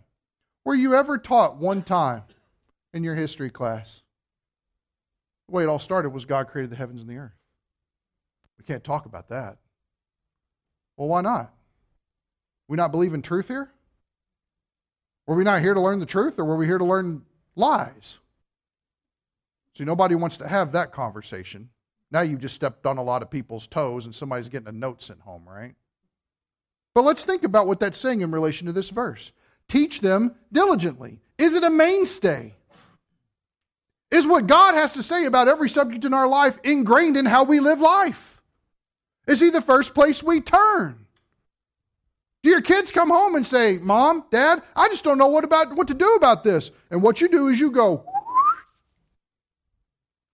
[0.64, 2.22] Were you ever taught one time
[2.92, 4.02] in your history class
[5.50, 7.36] the way it all started was God created the heavens and the earth.
[8.58, 9.58] We can't talk about that.
[10.96, 11.52] Well, why not?
[12.68, 13.70] We not believe in truth here?
[15.26, 17.22] Were we not here to learn the truth or were we here to learn
[17.56, 18.18] lies?
[19.76, 21.70] See, nobody wants to have that conversation.
[22.10, 25.02] Now you've just stepped on a lot of people's toes and somebody's getting a note
[25.02, 25.74] sent home, right?
[26.94, 29.32] But let's think about what that's saying in relation to this verse.
[29.68, 31.20] Teach them diligently.
[31.38, 32.54] Is it a mainstay?
[34.10, 37.44] Is what God has to say about every subject in our life ingrained in how
[37.44, 38.40] we live life?
[39.26, 41.06] Is He the first place we turn?
[42.42, 45.76] Do your kids come home and say, Mom, Dad, I just don't know what, about,
[45.76, 46.70] what to do about this?
[46.90, 48.04] And what you do is you go,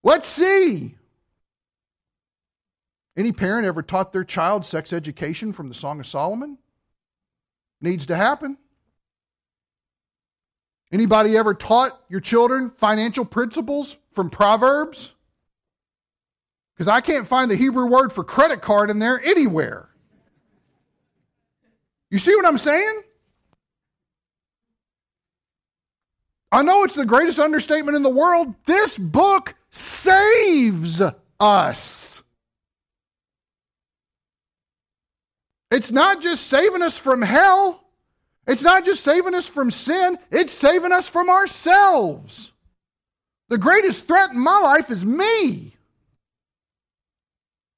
[0.07, 0.95] Let's see.
[3.17, 6.59] Any parent ever taught their child sex education from the Song of Solomon?
[7.81, 8.57] Needs to happen.
[10.93, 15.15] Anybody ever taught your children financial principles from Proverbs?
[16.75, 19.89] Because I can't find the Hebrew word for credit card in there anywhere.
[22.11, 23.03] You see what I'm saying?
[26.53, 28.55] I know it's the greatest understatement in the world.
[28.65, 31.03] This book saves
[31.41, 32.23] us.
[35.71, 37.83] It's not just saving us from hell,
[38.47, 42.53] it's not just saving us from sin, it's saving us from ourselves.
[43.49, 45.75] The greatest threat in my life is me.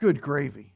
[0.00, 0.74] Good gravy.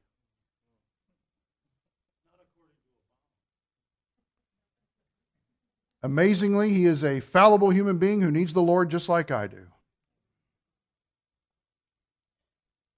[6.02, 9.66] Amazingly, he is a fallible human being who needs the Lord just like I do.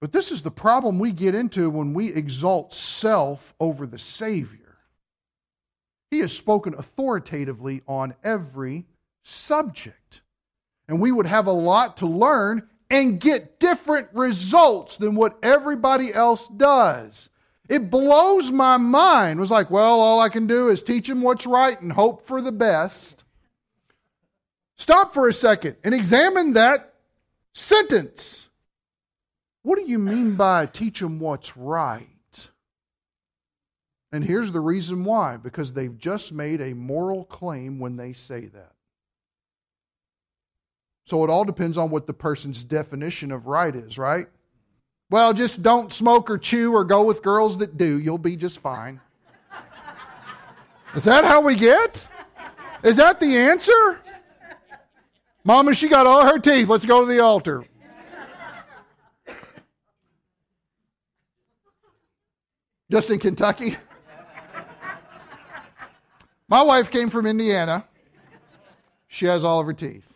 [0.01, 4.64] But this is the problem we get into when we exalt self over the Savior.
[6.11, 8.87] He has spoken authoritatively on every
[9.23, 10.21] subject.
[10.89, 16.13] And we would have a lot to learn and get different results than what everybody
[16.13, 17.31] else does.
[17.69, 19.39] It blows my mind.
[19.39, 22.27] It was like, well, all I can do is teach him what's right and hope
[22.27, 23.25] for the best.
[24.77, 26.95] Stop for a second and examine that
[27.55, 28.49] sentence.
[29.63, 32.09] What do you mean by teach them what's right?
[34.15, 38.43] And here's the reason why because they've just made a moral claim when they say
[38.47, 38.71] that.
[41.05, 44.29] So it all depends on what the person's definition of right is, right?
[45.11, 47.99] Well, just don't smoke or chew or go with girls that do.
[47.99, 49.01] You'll be just fine.
[50.95, 52.09] Is that how we get?
[52.85, 53.99] Is that the answer?
[55.43, 56.69] Mama, she got all her teeth.
[56.69, 57.65] Let's go to the altar.
[62.89, 63.77] Just in Kentucky?
[66.55, 67.85] My wife came from Indiana.
[69.09, 70.07] She has all of her teeth.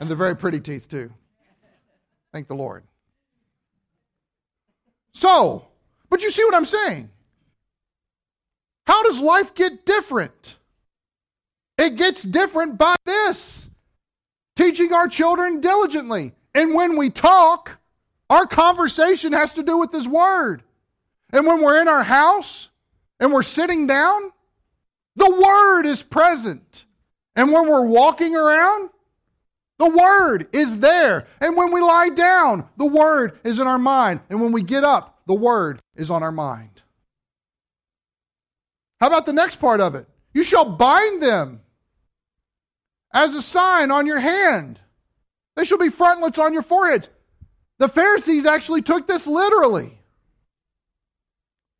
[0.00, 1.12] And they're very pretty teeth, too.
[2.32, 2.82] Thank the Lord.
[5.12, 5.64] So,
[6.10, 7.08] but you see what I'm saying?
[8.88, 10.56] How does life get different?
[11.78, 13.70] It gets different by this
[14.56, 16.32] teaching our children diligently.
[16.52, 17.78] And when we talk,
[18.28, 20.64] our conversation has to do with this Word.
[21.32, 22.70] And when we're in our house
[23.20, 24.32] and we're sitting down,
[25.16, 26.84] the Word is present.
[27.34, 28.90] And when we're walking around,
[29.78, 31.26] the Word is there.
[31.40, 34.20] And when we lie down, the Word is in our mind.
[34.30, 36.82] And when we get up, the Word is on our mind.
[39.00, 40.06] How about the next part of it?
[40.32, 41.60] You shall bind them
[43.12, 44.78] as a sign on your hand.
[45.56, 47.08] They shall be frontlets on your foreheads.
[47.78, 49.95] The Pharisees actually took this literally.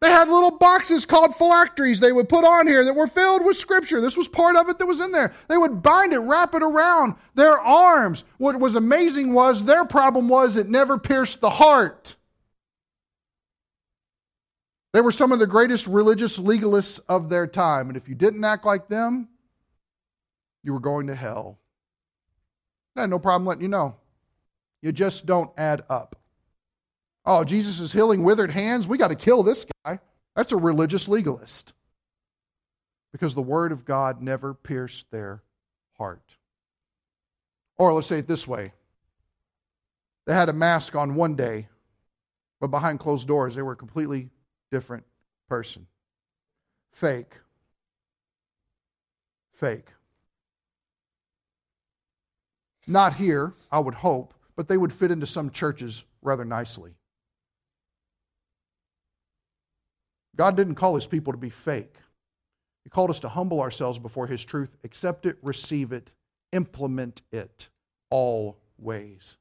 [0.02, 3.56] They had little boxes called phylacteries they would put on here that were filled with
[3.56, 4.00] scripture.
[4.00, 5.32] This was part of it that was in there.
[5.48, 8.24] They would bind it, wrap it around their arms.
[8.36, 12.14] What was amazing was their problem was it never pierced the heart.
[14.92, 17.88] They were some of the greatest religious legalists of their time.
[17.88, 19.28] And if you didn't act like them,
[20.62, 21.58] you were going to hell.
[22.96, 23.96] I had no problem letting you know.
[24.82, 26.16] You just don't add up.
[27.26, 28.86] Oh, Jesus is healing withered hands.
[28.86, 29.98] We got to kill this guy.
[30.36, 31.72] That's a religious legalist.
[33.12, 35.42] Because the word of God never pierced their
[35.98, 36.36] heart.
[37.78, 38.72] Or let's say it this way
[40.26, 41.68] they had a mask on one day,
[42.60, 44.28] but behind closed doors, they were a completely
[44.70, 45.04] different
[45.48, 45.86] person.
[46.92, 47.34] Fake.
[49.54, 49.88] Fake.
[52.86, 56.94] Not here, I would hope, but they would fit into some churches rather nicely.
[60.36, 61.94] God didn't call his people to be fake.
[62.84, 66.10] He called us to humble ourselves before his truth, accept it, receive it,
[66.52, 67.68] implement it
[68.10, 69.36] always.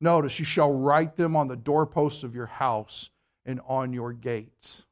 [0.00, 3.10] Notice, you shall write them on the doorposts of your house
[3.44, 4.84] and on your gates.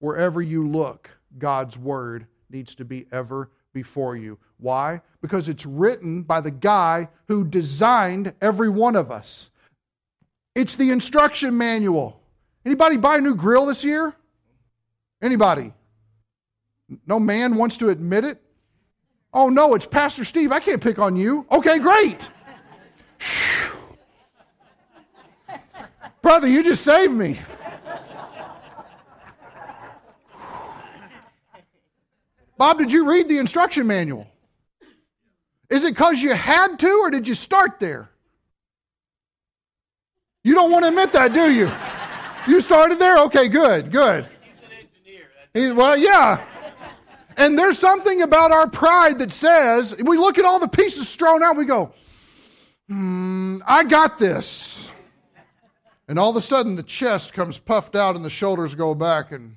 [0.00, 1.08] Wherever you look,
[1.38, 4.38] God's word needs to be ever before you.
[4.58, 5.00] Why?
[5.22, 9.50] Because it's written by the guy who designed every one of us.
[10.54, 12.20] It's the instruction manual.
[12.64, 14.14] Anybody buy a new grill this year?
[15.22, 15.72] Anybody?
[17.06, 18.40] No man wants to admit it?
[19.32, 20.52] Oh no, it's Pastor Steve.
[20.52, 21.46] I can't pick on you.
[21.50, 22.30] Okay, great.
[26.22, 27.38] Brother, you just saved me.
[32.56, 34.26] Bob, did you read the instruction manual?
[35.68, 38.08] Is it because you had to, or did you start there?
[40.44, 41.70] You don't want to admit that, do you?
[42.46, 43.18] You started there?
[43.24, 44.24] Okay, good, good.
[44.24, 45.26] He's an engineer.
[45.54, 46.44] He, well, yeah.
[47.36, 51.42] And there's something about our pride that says, we look at all the pieces strewn
[51.42, 51.92] out, we go,
[52.88, 54.92] hmm, I got this.
[56.06, 59.32] And all of a sudden, the chest comes puffed out and the shoulders go back,
[59.32, 59.56] and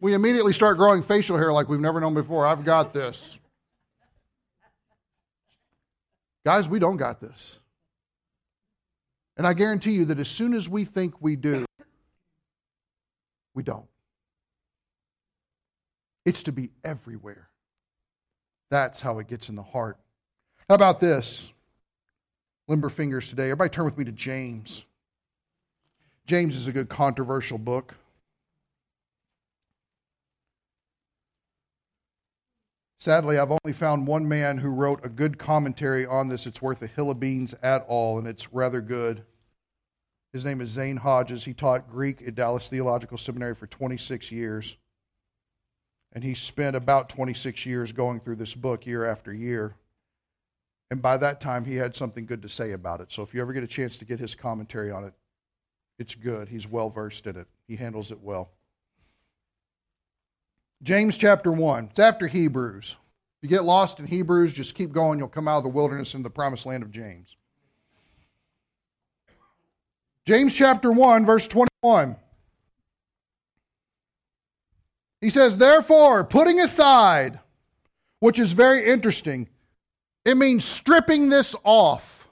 [0.00, 2.46] we immediately start growing facial hair like we've never known before.
[2.46, 3.38] I've got this.
[6.44, 7.58] Guys, we don't got this.
[9.38, 11.64] And I guarantee you that as soon as we think we do,
[13.58, 13.88] we don't.
[16.24, 17.48] It's to be everywhere.
[18.70, 19.98] That's how it gets in the heart.
[20.68, 21.50] How about this?
[22.68, 23.46] Limber fingers today.
[23.46, 24.84] Everybody turn with me to James.
[26.26, 27.96] James is a good controversial book.
[33.00, 36.46] Sadly, I've only found one man who wrote a good commentary on this.
[36.46, 39.24] It's worth a hill of beans at all, and it's rather good.
[40.32, 41.44] His name is Zane Hodges.
[41.44, 44.76] He taught Greek at Dallas Theological Seminary for 26 years.
[46.12, 49.74] And he spent about 26 years going through this book year after year.
[50.90, 53.12] And by that time, he had something good to say about it.
[53.12, 55.12] So if you ever get a chance to get his commentary on it,
[55.98, 56.48] it's good.
[56.48, 58.50] He's well versed in it, he handles it well.
[60.82, 61.88] James chapter 1.
[61.90, 62.94] It's after Hebrews.
[63.40, 65.18] If you get lost in Hebrews, just keep going.
[65.18, 67.36] You'll come out of the wilderness into the promised land of James.
[70.28, 72.14] James chapter 1, verse 21.
[75.22, 77.40] He says, Therefore, putting aside,
[78.20, 79.48] which is very interesting,
[80.26, 82.28] it means stripping this off.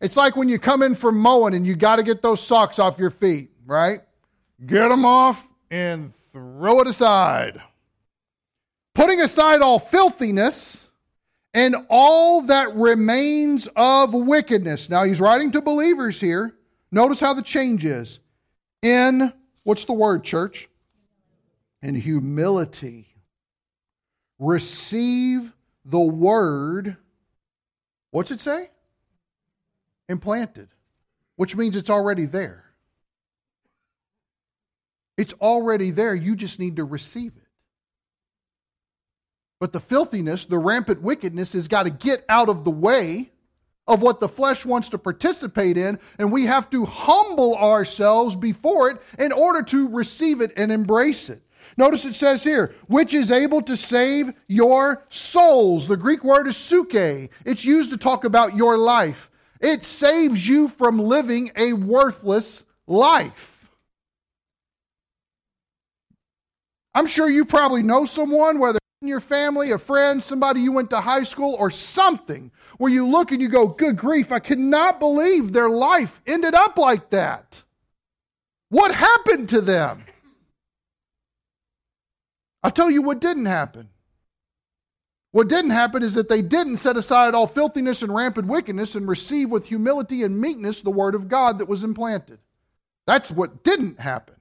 [0.00, 2.78] It's like when you come in from mowing and you got to get those socks
[2.78, 4.00] off your feet, right?
[4.64, 7.60] Get them off and throw it aside.
[8.94, 10.88] Putting aside all filthiness
[11.52, 14.88] and all that remains of wickedness.
[14.88, 16.54] Now, he's writing to believers here.
[16.90, 18.20] Notice how the change is.
[18.82, 19.32] In,
[19.64, 20.68] what's the word, church?
[21.82, 23.08] In humility.
[24.38, 25.52] Receive
[25.84, 26.96] the word.
[28.10, 28.70] What's it say?
[30.08, 30.68] Implanted,
[31.36, 32.64] which means it's already there.
[35.16, 36.14] It's already there.
[36.14, 37.42] You just need to receive it.
[39.58, 43.30] But the filthiness, the rampant wickedness has got to get out of the way
[43.88, 48.90] of what the flesh wants to participate in, and we have to humble ourselves before
[48.90, 51.40] it in order to receive it and embrace it.
[51.76, 55.86] Notice it says here, which is able to save your souls.
[55.86, 56.94] The Greek word is suke.
[56.94, 59.30] It's used to talk about your life.
[59.60, 63.68] It saves you from living a worthless life.
[66.94, 71.00] I'm sure you probably know someone, whether your family, a friend, somebody you went to
[71.00, 75.52] high school, or something where you look and you go, Good grief, I cannot believe
[75.52, 77.62] their life ended up like that.
[78.70, 80.04] What happened to them?
[82.62, 83.88] I'll tell you what didn't happen.
[85.32, 89.06] What didn't happen is that they didn't set aside all filthiness and rampant wickedness and
[89.06, 92.38] receive with humility and meekness the word of God that was implanted.
[93.06, 94.35] That's what didn't happen.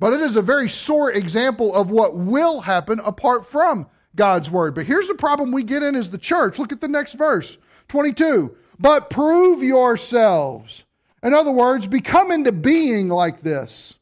[0.00, 3.86] But it is a very sore example of what will happen apart from
[4.16, 4.74] God's word.
[4.74, 6.58] But here's the problem we get in as the church.
[6.58, 8.56] Look at the next verse 22.
[8.78, 10.84] But prove yourselves.
[11.22, 13.98] In other words, become into being like this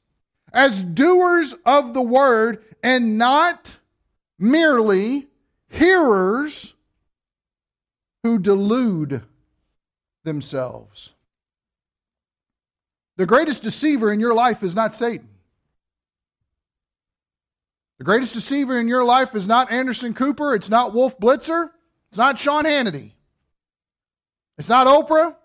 [0.52, 3.74] as doers of the word and not
[4.38, 5.28] merely
[5.68, 6.74] hearers
[8.22, 9.22] who delude
[10.24, 11.12] themselves.
[13.16, 15.28] The greatest deceiver in your life is not Satan.
[18.02, 21.70] The greatest deceiver in your life is not Anderson Cooper, it's not Wolf Blitzer,
[22.08, 23.12] it's not Sean Hannity,
[24.58, 25.36] it's not Oprah,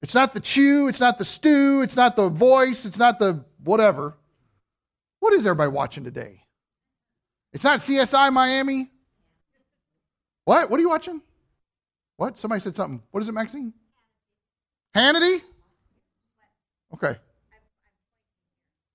[0.00, 3.44] it's not the Chew, it's not the Stew, it's not the Voice, it's not the
[3.64, 4.16] whatever.
[5.18, 6.40] What is everybody watching today?
[7.52, 8.88] It's not CSI Miami.
[10.44, 10.70] What?
[10.70, 11.20] What are you watching?
[12.16, 12.38] What?
[12.38, 13.02] Somebody said something.
[13.10, 13.72] What is it, Maxine?
[14.94, 15.42] Hannity?
[16.94, 17.16] Okay.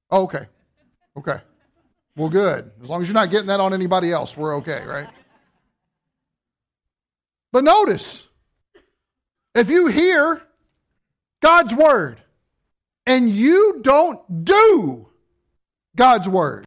[0.10, 0.48] Oh, okay.
[1.18, 1.42] Okay.
[2.16, 2.72] Well, good.
[2.82, 5.08] As long as you're not getting that on anybody else, we're okay, right?
[7.52, 8.28] But notice,
[9.56, 10.42] if you hear
[11.42, 12.22] God's word
[13.06, 15.08] and you don't do
[15.96, 16.66] God's word,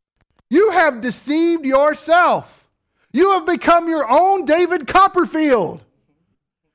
[0.50, 2.68] you have deceived yourself.
[3.12, 5.82] You have become your own David Copperfield.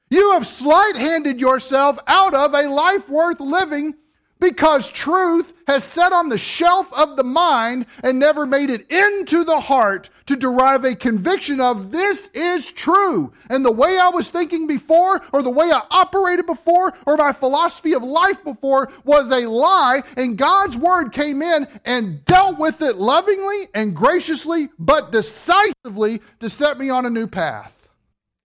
[0.09, 3.93] You have sleight handed yourself out of a life worth living
[4.39, 9.43] because truth has sat on the shelf of the mind and never made it into
[9.43, 13.31] the heart to derive a conviction of this is true.
[13.49, 17.33] And the way I was thinking before, or the way I operated before, or my
[17.33, 20.01] philosophy of life before was a lie.
[20.17, 26.49] And God's word came in and dealt with it lovingly and graciously, but decisively to
[26.49, 27.73] set me on a new path.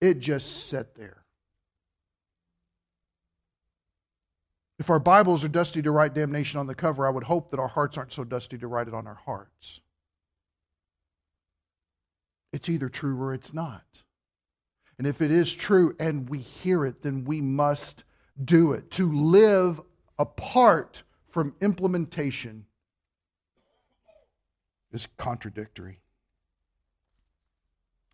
[0.01, 1.24] It just sat there.
[4.77, 7.59] If our Bibles are dusty to write damnation on the cover, I would hope that
[7.59, 9.79] our hearts aren't so dusty to write it on our hearts.
[12.51, 13.83] It's either true or it's not.
[14.97, 18.03] And if it is true and we hear it, then we must
[18.43, 18.91] do it.
[18.91, 19.81] To live
[20.19, 22.65] apart from implementation
[24.91, 25.99] is contradictory.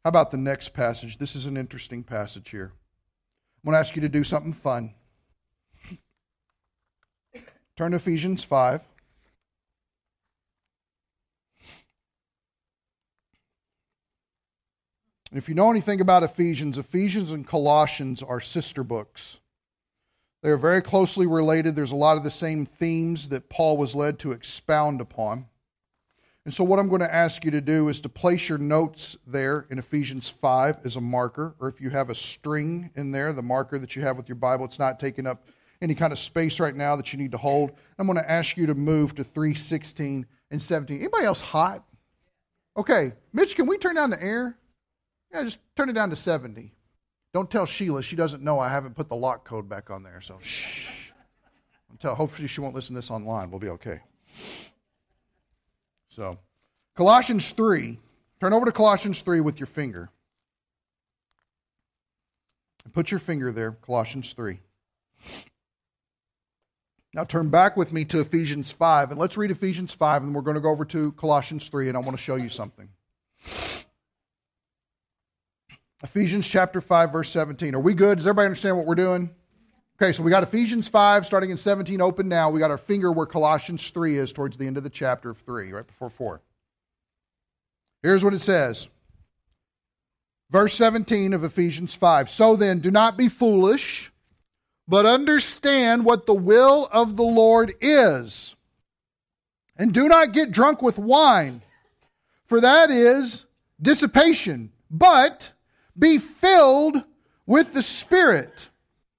[0.03, 1.17] How about the next passage?
[1.17, 2.73] This is an interesting passage here.
[3.63, 4.95] I'm going to ask you to do something fun.
[7.77, 8.81] Turn to Ephesians 5.
[15.33, 19.39] if you know anything about Ephesians, Ephesians and Colossians are sister books.
[20.43, 21.75] They are very closely related.
[21.75, 25.45] There's a lot of the same themes that Paul was led to expound upon.
[26.43, 29.15] And so, what I'm going to ask you to do is to place your notes
[29.27, 33.31] there in Ephesians 5 as a marker, or if you have a string in there,
[33.31, 35.45] the marker that you have with your Bible, it's not taking up
[35.81, 37.71] any kind of space right now that you need to hold.
[37.97, 40.97] I'm going to ask you to move to 316 and 17.
[40.97, 41.83] Anybody else hot?
[42.77, 44.57] Okay, Mitch, can we turn down the air?
[45.33, 46.73] Yeah, just turn it down to 70.
[47.33, 48.03] Don't tell Sheila.
[48.03, 50.21] She doesn't know I haven't put the lock code back on there.
[50.21, 50.89] So shh.
[51.99, 53.51] Tell, hopefully she won't listen to this online.
[53.51, 53.99] We'll be okay.
[56.09, 56.37] So,
[56.95, 57.97] Colossians 3.
[58.39, 60.09] Turn over to Colossians 3 with your finger.
[62.83, 64.59] And put your finger there, Colossians 3.
[67.13, 70.41] Now turn back with me to Ephesians 5, and let's read Ephesians 5, and we're
[70.41, 72.87] going to go over to Colossians 3, and I want to show you something.
[76.03, 77.75] Ephesians chapter 5, verse 17.
[77.75, 78.17] Are we good?
[78.17, 79.29] Does everybody understand what we're doing?
[80.01, 82.49] Okay, so we got Ephesians 5 starting in 17 open now.
[82.49, 85.37] We got our finger where Colossians 3 is towards the end of the chapter of
[85.39, 86.41] 3, right before 4.
[88.03, 88.87] Here's what it says.
[90.49, 92.29] Verse 17 of Ephesians 5.
[92.29, 94.10] So then, do not be foolish
[94.87, 98.55] but understand what the will of the Lord is.
[99.77, 101.61] And do not get drunk with wine,
[102.45, 103.45] for that is
[103.81, 105.51] dissipation, but
[105.97, 107.03] be filled
[107.45, 108.67] with the Spirit.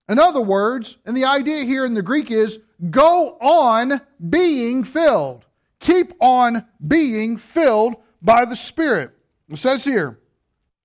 [0.09, 2.59] In other words, and the idea here in the Greek is
[2.91, 5.45] go on being filled.
[5.81, 9.11] Keep on being filled by the Spirit.
[9.49, 10.19] It says here,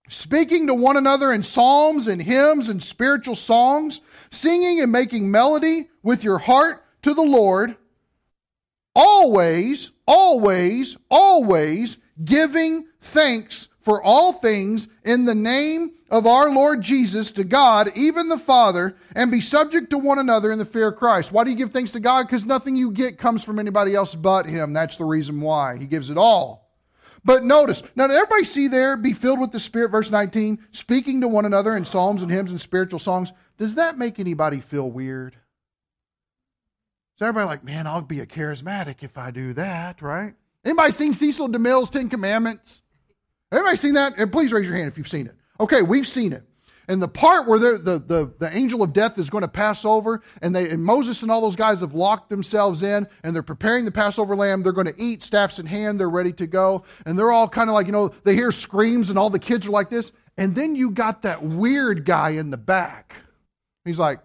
[0.08, 4.01] speaking to one another in psalms and hymns and spiritual songs,
[4.32, 7.76] singing and making melody with your heart to the Lord,
[8.95, 17.32] always, always, always giving thanks for all things in the name of our Lord Jesus
[17.34, 20.97] to God, even the Father, and be subject to one another in the fear of
[20.97, 21.32] Christ.
[21.32, 22.28] Why do you give thanks to God?
[22.28, 24.74] Because nothing you get comes from anybody else but Him.
[24.74, 25.78] That's the reason why.
[25.78, 26.66] He gives it all.
[27.28, 31.19] But notice, now did everybody see there, be filled with the Spirit, verse 19, speaking
[31.19, 33.34] to one another in psalms and hymns and spiritual songs?
[33.57, 35.34] Does that make anybody feel weird?
[35.34, 40.36] Is everybody like, man, I'll be a charismatic if I do that, right?
[40.63, 42.82] Anybody seen Cecil DeMille's Ten Commandments?
[43.51, 44.13] Everybody seen that?
[44.17, 45.36] And please raise your hand if you've seen it.
[45.59, 46.43] Okay, we've seen it.
[46.90, 50.22] And the part where the, the, the, angel of death is going to pass over,
[50.42, 53.84] and, they, and Moses and all those guys have locked themselves in, and they're preparing
[53.84, 54.64] the Passover lamb.
[54.64, 56.86] They're going to eat, staffs in hand, they're ready to go.
[57.06, 59.68] And they're all kind of like, you know, they hear screams, and all the kids
[59.68, 60.14] are like this.
[60.38, 63.16] And then you got that weird guy in the back.
[63.84, 64.20] He's like,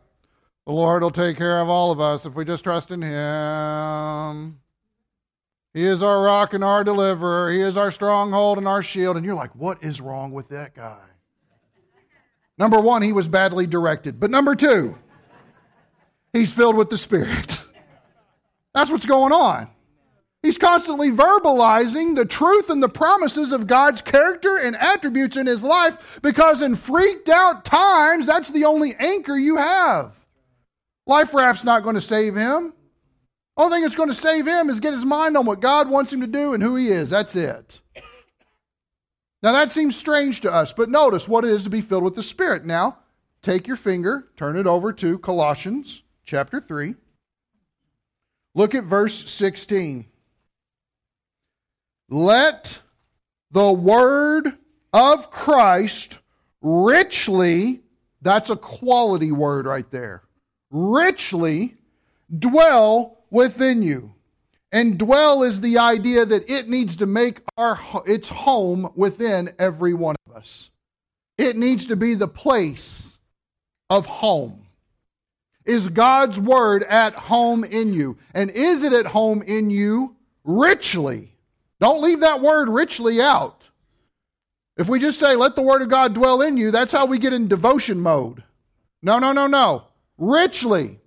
[0.67, 4.61] the Lord will take care of all of us if we just trust in Him.
[5.75, 7.51] He is our rock and our deliverer.
[7.51, 9.17] He is our stronghold and our shield.
[9.17, 11.01] And you're like, what is wrong with that guy?
[12.59, 14.21] Number one, he was badly directed.
[14.21, 14.97] But number two,
[16.33, 17.63] he's filled with the Spirit.
[18.75, 19.69] That's what's going on.
[20.43, 25.63] He's constantly verbalizing the truth and the promises of God's character and attributes in his
[25.63, 30.13] life because in freaked out times, that's the only anchor you have.
[31.07, 32.73] Life raft's not going to save him.
[33.57, 36.13] Only thing that's going to save him is get his mind on what God wants
[36.13, 37.11] him to do and who he is.
[37.11, 37.81] That's it.
[39.43, 42.15] Now that seems strange to us, but notice what it is to be filled with
[42.15, 42.65] the Spirit.
[42.65, 42.99] Now,
[43.43, 46.95] take your finger, turn it over to Colossians chapter 3.
[48.55, 50.07] Look at verse 16.
[52.09, 52.79] Let
[53.51, 54.59] the word
[54.93, 56.19] of Christ
[56.61, 57.81] richly,
[58.21, 60.23] that's a quality word right there,
[60.71, 61.77] richly
[62.39, 64.15] dwell within you.
[64.73, 69.93] And dwell is the idea that it needs to make our, its home within every
[69.93, 70.71] one of us.
[71.37, 73.19] It needs to be the place
[73.91, 74.67] of home.
[75.67, 78.17] Is God's word at home in you?
[78.35, 81.31] And is it at home in you richly?
[81.79, 83.63] Don't leave that word richly out.
[84.79, 87.19] If we just say, let the word of God dwell in you, that's how we
[87.19, 88.43] get in devotion mode.
[89.03, 89.85] No, no, no, no.
[90.17, 90.99] Richly.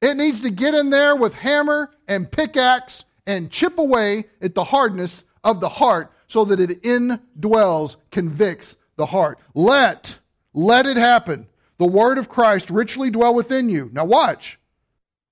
[0.00, 4.64] It needs to get in there with hammer and pickaxe and chip away at the
[4.64, 9.38] hardness of the heart so that it indwells, convicts the heart.
[9.54, 10.18] Let,
[10.54, 11.46] let it happen.
[11.78, 13.90] The word of Christ richly dwell within you.
[13.92, 14.58] Now watch.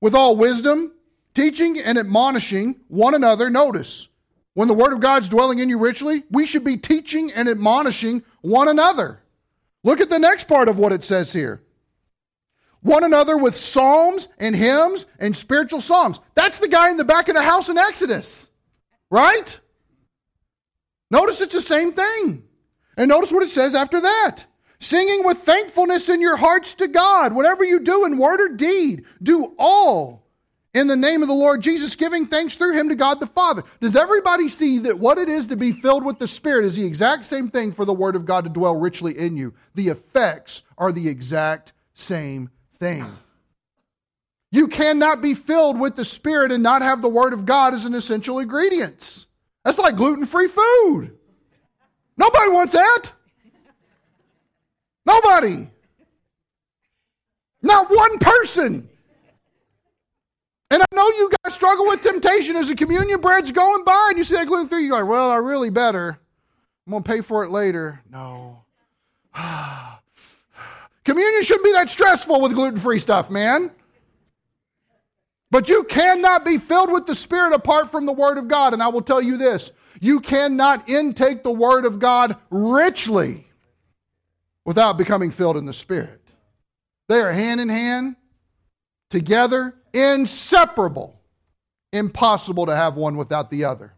[0.00, 0.92] With all wisdom,
[1.34, 3.50] teaching and admonishing one another.
[3.50, 4.08] Notice,
[4.54, 8.24] when the word of God's dwelling in you richly, we should be teaching and admonishing
[8.40, 9.20] one another.
[9.84, 11.62] Look at the next part of what it says here
[12.82, 16.20] one another with psalms and hymns and spiritual songs.
[16.34, 18.48] That's the guy in the back of the house in Exodus,
[19.10, 19.58] right?
[21.10, 22.44] Notice it's the same thing.
[22.96, 24.44] And notice what it says after that
[24.80, 27.32] singing with thankfulness in your hearts to God.
[27.32, 30.24] Whatever you do in word or deed, do all
[30.74, 33.62] in the name of the Lord Jesus, giving thanks through him to God the Father.
[33.80, 36.86] Does everybody see that what it is to be filled with the Spirit is the
[36.86, 39.54] exact same thing for the Word of God to dwell richly in you?
[39.74, 43.04] The effects are the exact same thing.
[44.50, 47.84] You cannot be filled with the Spirit and not have the Word of God as
[47.84, 49.26] an essential ingredient.
[49.64, 51.16] That's like gluten free food.
[52.16, 53.10] Nobody wants that.
[55.04, 55.68] Nobody.
[57.62, 58.88] Not one person.
[60.70, 64.18] And I know you guys struggle with temptation as the communion bread's going by and
[64.18, 66.18] you see that gluten free, you're like, well, I really better.
[66.86, 68.00] I'm going to pay for it later.
[68.10, 68.64] No.
[69.40, 69.97] Ah.
[71.08, 73.70] Communion shouldn't be that stressful with gluten free stuff, man.
[75.50, 78.74] But you cannot be filled with the Spirit apart from the Word of God.
[78.74, 83.46] And I will tell you this you cannot intake the Word of God richly
[84.66, 86.20] without becoming filled in the Spirit.
[87.08, 88.14] They are hand in hand,
[89.08, 91.18] together, inseparable.
[91.90, 93.94] Impossible to have one without the other.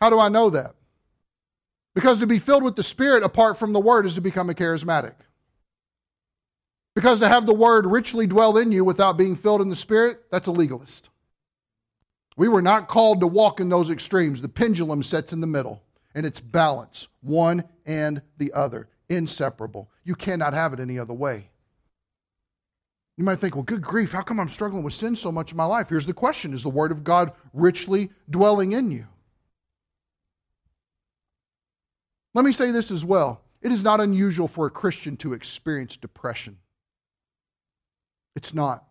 [0.00, 0.74] How do I know that?
[1.94, 4.54] Because to be filled with the Spirit apart from the Word is to become a
[4.54, 5.14] charismatic.
[6.94, 10.24] Because to have the Word richly dwell in you without being filled in the Spirit,
[10.30, 11.10] that's a legalist.
[12.36, 14.40] We were not called to walk in those extremes.
[14.40, 15.82] The pendulum sets in the middle,
[16.14, 19.88] and it's balance, one and the other, inseparable.
[20.02, 21.48] You cannot have it any other way.
[23.16, 25.56] You might think, well, good grief, how come I'm struggling with sin so much in
[25.56, 25.88] my life?
[25.88, 29.06] Here's the question Is the Word of God richly dwelling in you?
[32.34, 33.40] Let me say this as well.
[33.62, 36.58] It is not unusual for a Christian to experience depression.
[38.36, 38.84] It's not.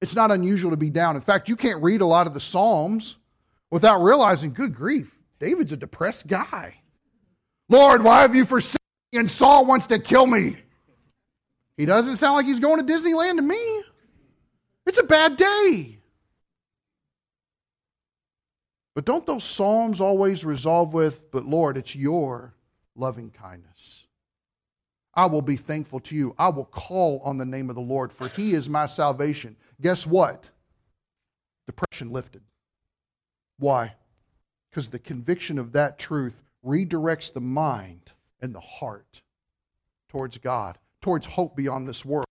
[0.00, 1.16] It's not unusual to be down.
[1.16, 3.16] In fact, you can't read a lot of the Psalms
[3.70, 6.74] without realizing, good grief, David's a depressed guy.
[7.68, 8.76] Lord, why have you forsaken
[9.12, 9.18] me?
[9.18, 10.56] And Saul wants to kill me.
[11.76, 13.82] He doesn't sound like he's going to Disneyland to me.
[14.86, 15.99] It's a bad day.
[19.00, 22.52] But don't those Psalms always resolve with, but Lord, it's your
[22.94, 24.06] loving kindness?
[25.14, 26.34] I will be thankful to you.
[26.38, 29.56] I will call on the name of the Lord, for he is my salvation.
[29.80, 30.50] Guess what?
[31.66, 32.42] Depression lifted.
[33.58, 33.94] Why?
[34.70, 39.22] Because the conviction of that truth redirects the mind and the heart
[40.10, 42.26] towards God, towards hope beyond this world.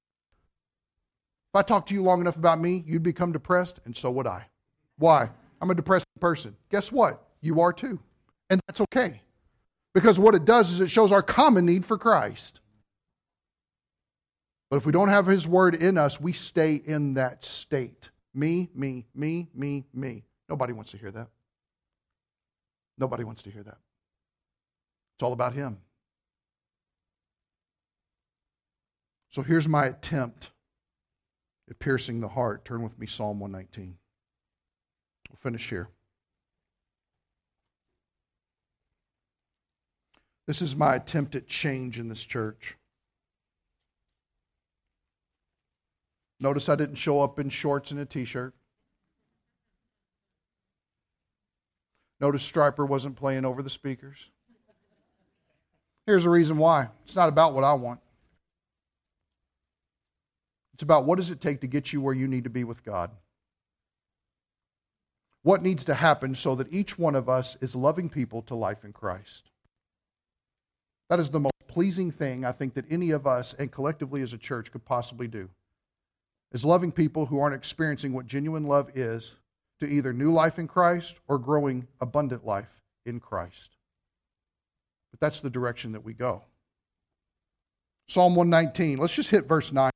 [1.52, 4.28] If I talked to you long enough about me, you'd become depressed, and so would
[4.28, 4.46] I.
[5.00, 5.32] Why?
[5.62, 6.56] I'm a depressed person.
[6.72, 7.24] Guess what?
[7.42, 8.00] You are too.
[8.50, 9.22] And that's okay.
[9.94, 12.62] Because what it does is it shows our common need for Christ.
[14.70, 18.10] But if we don't have His Word in us, we stay in that state.
[18.34, 20.24] Me, me, me, me, me.
[20.48, 21.28] Nobody wants to hear that.
[22.98, 23.78] Nobody wants to hear that.
[25.16, 25.78] It's all about Him.
[29.32, 30.52] So here's my attempt
[31.70, 32.66] at piercing the heart.
[32.66, 33.96] Turn with me, Psalm 119.
[35.30, 35.90] We'll finish here.
[40.48, 42.76] This is my attempt at change in this church.
[46.40, 48.56] Notice I didn't show up in shorts and a t shirt.
[52.20, 54.18] Notice Stryper wasn't playing over the speakers.
[56.06, 58.00] Here's the reason why it's not about what I want,
[60.74, 62.84] it's about what does it take to get you where you need to be with
[62.84, 63.12] God
[65.44, 68.84] what needs to happen so that each one of us is loving people to life
[68.84, 69.50] in Christ.
[71.10, 74.34] That is the most pleasing thing I think that any of us and collectively as
[74.34, 75.50] a church could possibly do.
[76.52, 79.36] Is loving people who aren't experiencing what genuine love is
[79.80, 83.78] to either new life in Christ or growing abundant life in Christ.
[85.12, 86.44] But that's the direction that we go.
[88.08, 88.98] Psalm 119.
[88.98, 89.92] Let's just hit verse 9.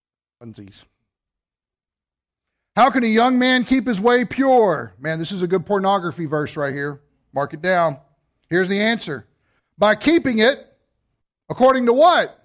[2.75, 4.93] How can a young man keep his way pure?
[4.99, 7.01] Man, this is a good pornography verse right here.
[7.33, 7.97] Mark it down.
[8.49, 9.27] Here's the answer
[9.77, 10.75] by keeping it
[11.49, 12.39] according to what?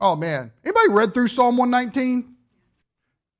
[0.00, 0.52] Oh, man.
[0.64, 2.34] Anybody read through Psalm 119?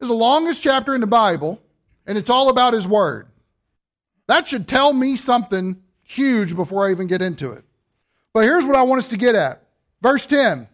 [0.01, 1.61] It's the longest chapter in the Bible,
[2.07, 3.29] and it's all about His Word.
[4.27, 7.65] That should tell me something huge before I even get into it.
[8.33, 9.63] But here's what I want us to get at.
[10.03, 10.69] Verse 10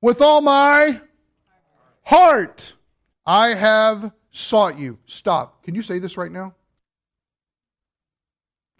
[0.00, 1.00] With all my
[2.02, 2.74] heart
[3.28, 4.98] I have sought you.
[5.04, 5.62] Stop.
[5.62, 6.54] Can you say this right now?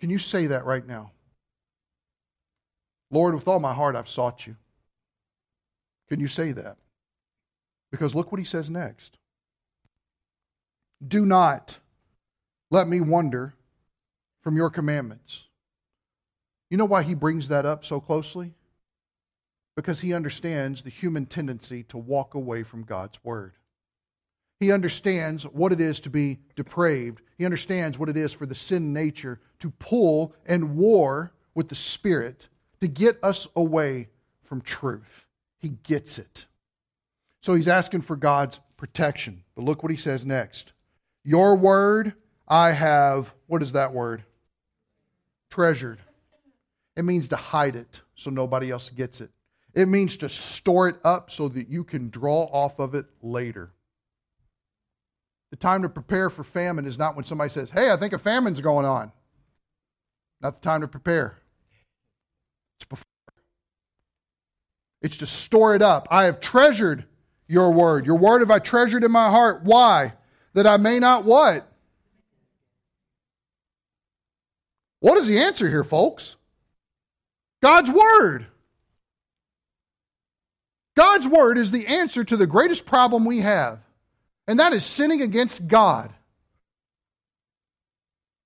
[0.01, 1.13] Can you say that right now?
[3.11, 4.57] Lord, with all my heart I've sought you.
[6.09, 6.79] Can you say that?
[7.91, 9.19] Because look what he says next.
[11.07, 11.77] Do not
[12.71, 13.55] let me wander
[14.41, 15.45] from your commandments.
[16.71, 18.55] You know why he brings that up so closely?
[19.77, 23.53] Because he understands the human tendency to walk away from God's word.
[24.61, 27.23] He understands what it is to be depraved.
[27.37, 31.75] He understands what it is for the sin nature to pull and war with the
[31.75, 32.49] Spirit
[32.81, 34.09] to get us away
[34.45, 35.27] from truth.
[35.59, 36.47] He gets it.
[37.41, 39.43] So he's asking for God's protection.
[39.55, 40.73] But look what he says next.
[41.25, 42.15] Your word
[42.49, 44.25] I have, what is that word?
[45.51, 45.99] Treasured.
[46.97, 49.31] It means to hide it so nobody else gets it.
[49.75, 53.71] It means to store it up so that you can draw off of it later.
[55.51, 58.19] The time to prepare for famine is not when somebody says, Hey, I think a
[58.19, 59.13] famine's going on.
[60.41, 61.39] Not the time to prepare.
[62.79, 63.05] It's before.
[65.03, 66.09] It's to store it up.
[66.11, 67.05] I have treasured
[67.47, 68.07] your word.
[68.07, 69.63] Your word have I treasured in my heart.
[69.65, 70.13] Why?
[70.55, 71.67] That I may not what?
[75.01, 76.37] What is the answer here, folks?
[77.63, 78.47] God's word.
[80.97, 83.79] God's word is the answer to the greatest problem we have,
[84.49, 86.13] and that is sinning against God.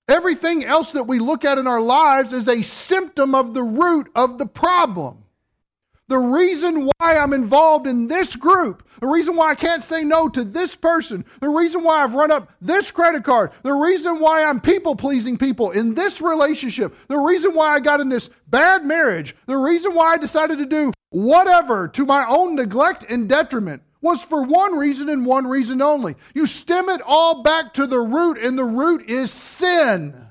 [0.08, 4.10] Everything else that we look at in our lives is a symptom of the root
[4.16, 5.24] of the problem.
[6.08, 10.28] The reason why I'm involved in this group, the reason why I can't say no
[10.30, 14.44] to this person, the reason why I've run up this credit card, the reason why
[14.44, 18.84] I'm people pleasing people in this relationship, the reason why I got in this bad
[18.84, 23.82] marriage, the reason why I decided to do whatever to my own neglect and detriment
[24.02, 26.16] was for one reason and one reason only.
[26.34, 30.26] You stem it all back to the root, and the root is sin.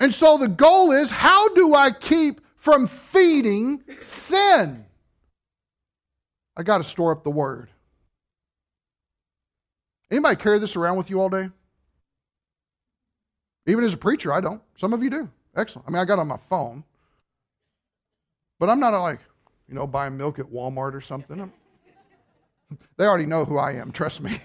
[0.00, 4.84] And so the goal is how do I keep from feeding sin?
[6.56, 7.70] I got to store up the word.
[10.10, 11.48] Anybody carry this around with you all day?
[13.66, 14.60] Even as a preacher, I don't.
[14.76, 15.30] Some of you do.
[15.56, 15.88] Excellent.
[15.88, 16.82] I mean, I got on my phone.
[18.58, 19.20] But I'm not like,
[19.72, 21.50] you know, buying milk at Walmart or something.
[22.98, 24.38] they already know who I am, trust me.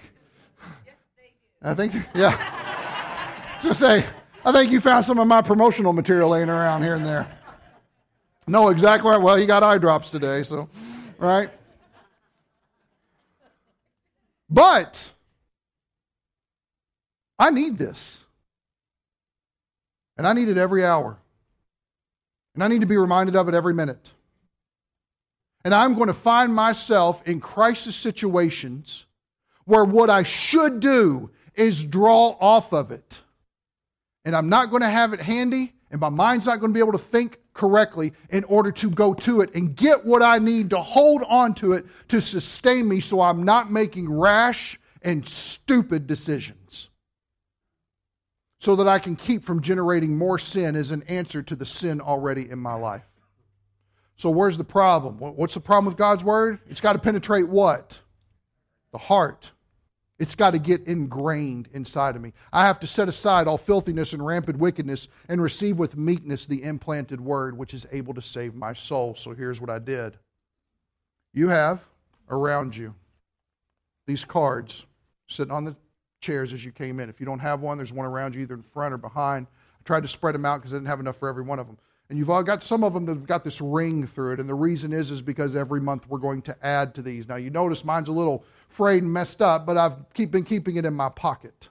[1.62, 3.58] I think, yeah.
[3.62, 4.06] Just say,
[4.42, 7.30] I think you found some of my promotional material laying around here and there.
[8.46, 9.20] No, exactly right.
[9.20, 10.66] Well, he got eye drops today, so,
[11.18, 11.50] right?
[14.48, 15.10] But
[17.38, 18.24] I need this.
[20.16, 21.18] And I need it every hour.
[22.54, 24.10] And I need to be reminded of it every minute.
[25.68, 29.04] And I'm going to find myself in crisis situations
[29.66, 33.20] where what I should do is draw off of it.
[34.24, 36.80] And I'm not going to have it handy, and my mind's not going to be
[36.80, 40.70] able to think correctly in order to go to it and get what I need
[40.70, 46.06] to hold on to it to sustain me so I'm not making rash and stupid
[46.06, 46.88] decisions.
[48.58, 52.00] So that I can keep from generating more sin as an answer to the sin
[52.00, 53.07] already in my life.
[54.18, 55.16] So, where's the problem?
[55.18, 56.58] What's the problem with God's word?
[56.68, 57.96] It's got to penetrate what?
[58.90, 59.52] The heart.
[60.18, 62.32] It's got to get ingrained inside of me.
[62.52, 66.60] I have to set aside all filthiness and rampant wickedness and receive with meekness the
[66.64, 69.14] implanted word, which is able to save my soul.
[69.14, 70.18] So, here's what I did
[71.32, 71.80] you have
[72.28, 72.92] around you
[74.08, 74.84] these cards
[75.28, 75.76] sitting on the
[76.20, 77.08] chairs as you came in.
[77.08, 79.46] If you don't have one, there's one around you either in front or behind.
[79.78, 81.68] I tried to spread them out because I didn't have enough for every one of
[81.68, 81.78] them.
[82.10, 84.40] And you've all got some of them that have got this ring through it.
[84.40, 87.28] And the reason is, is because every month we're going to add to these.
[87.28, 90.76] Now, you notice mine's a little frayed and messed up, but I've keep, been keeping
[90.76, 91.68] it in my pocket.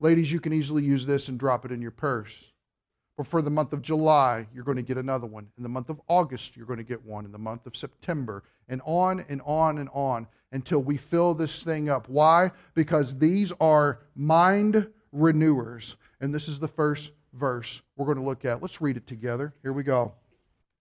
[0.00, 2.52] Ladies, you can easily use this and drop it in your purse.
[3.18, 5.46] But for the month of July, you're going to get another one.
[5.56, 7.24] In the month of August, you're going to get one.
[7.24, 10.26] In the month of September, and on and on and on.
[10.52, 12.08] until we fill this thing up.
[12.08, 12.50] Why?
[12.74, 15.96] Because these are mind renewers.
[16.20, 18.62] And this is the first verse we're going to look at.
[18.62, 19.54] Let's read it together.
[19.62, 20.12] Here we go.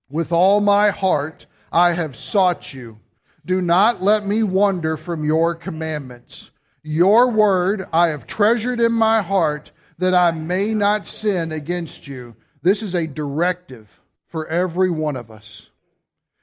[0.09, 2.99] With all my heart I have sought you.
[3.45, 6.51] Do not let me wander from your commandments.
[6.83, 12.35] Your word I have treasured in my heart that I may not sin against you.
[12.61, 13.87] This is a directive
[14.27, 15.69] for every one of us.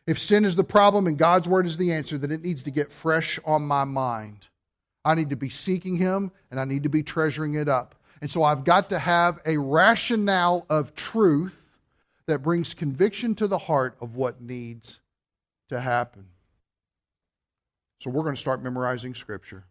[0.07, 2.71] If sin is the problem and God's word is the answer, then it needs to
[2.71, 4.49] get fresh on my mind.
[5.05, 7.95] I need to be seeking Him and I need to be treasuring it up.
[8.23, 11.57] And so I've got to have a rationale of truth
[12.27, 15.01] that brings conviction to the heart of what needs
[15.71, 16.25] to happen.
[17.99, 19.65] So we're going to start memorizing Scripture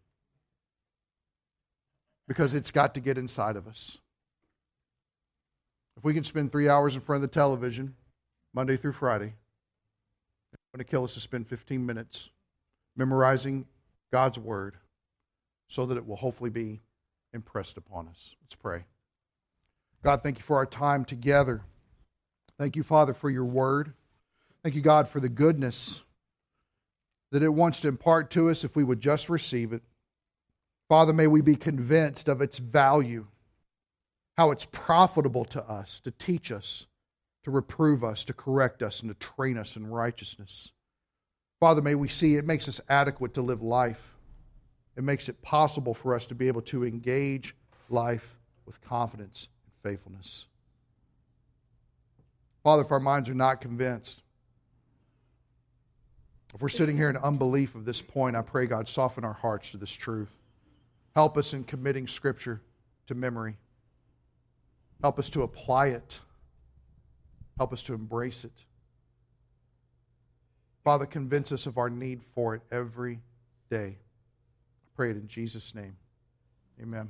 [2.27, 3.97] because it's got to get inside of us.
[5.95, 7.95] If we can spend three hours in front of the television,
[8.53, 9.33] Monday through Friday,
[10.51, 12.29] it's going to kill us to spend 15 minutes
[12.97, 13.65] memorizing
[14.11, 14.75] God's Word
[15.69, 16.81] so that it will hopefully be
[17.33, 18.35] impressed upon us.
[18.43, 18.85] Let's pray.
[20.03, 21.61] God, thank you for our time together.
[22.57, 23.93] Thank you, Father, for your Word.
[24.63, 26.03] Thank you, God, for the goodness
[27.31, 29.81] that it wants to impart to us if we would just receive it.
[30.89, 33.25] Father, may we be convinced of its value,
[34.37, 36.85] how it's profitable to us to teach us,
[37.43, 40.71] to reprove us, to correct us, and to train us in righteousness.
[41.59, 44.10] Father, may we see it makes us adequate to live life.
[44.97, 47.55] It makes it possible for us to be able to engage
[47.89, 50.45] life with confidence and faithfulness.
[52.63, 54.21] Father, if our minds are not convinced,
[56.53, 59.71] if we're sitting here in unbelief of this point, I pray, God, soften our hearts
[59.71, 60.37] to this truth.
[61.15, 62.61] Help us in committing Scripture
[63.07, 63.55] to memory.
[65.01, 66.19] Help us to apply it.
[67.57, 68.65] Help us to embrace it.
[70.83, 73.19] Father, convince us of our need for it every
[73.69, 73.97] day.
[75.01, 75.97] Pray it in Jesus' name.
[76.79, 77.09] Amen.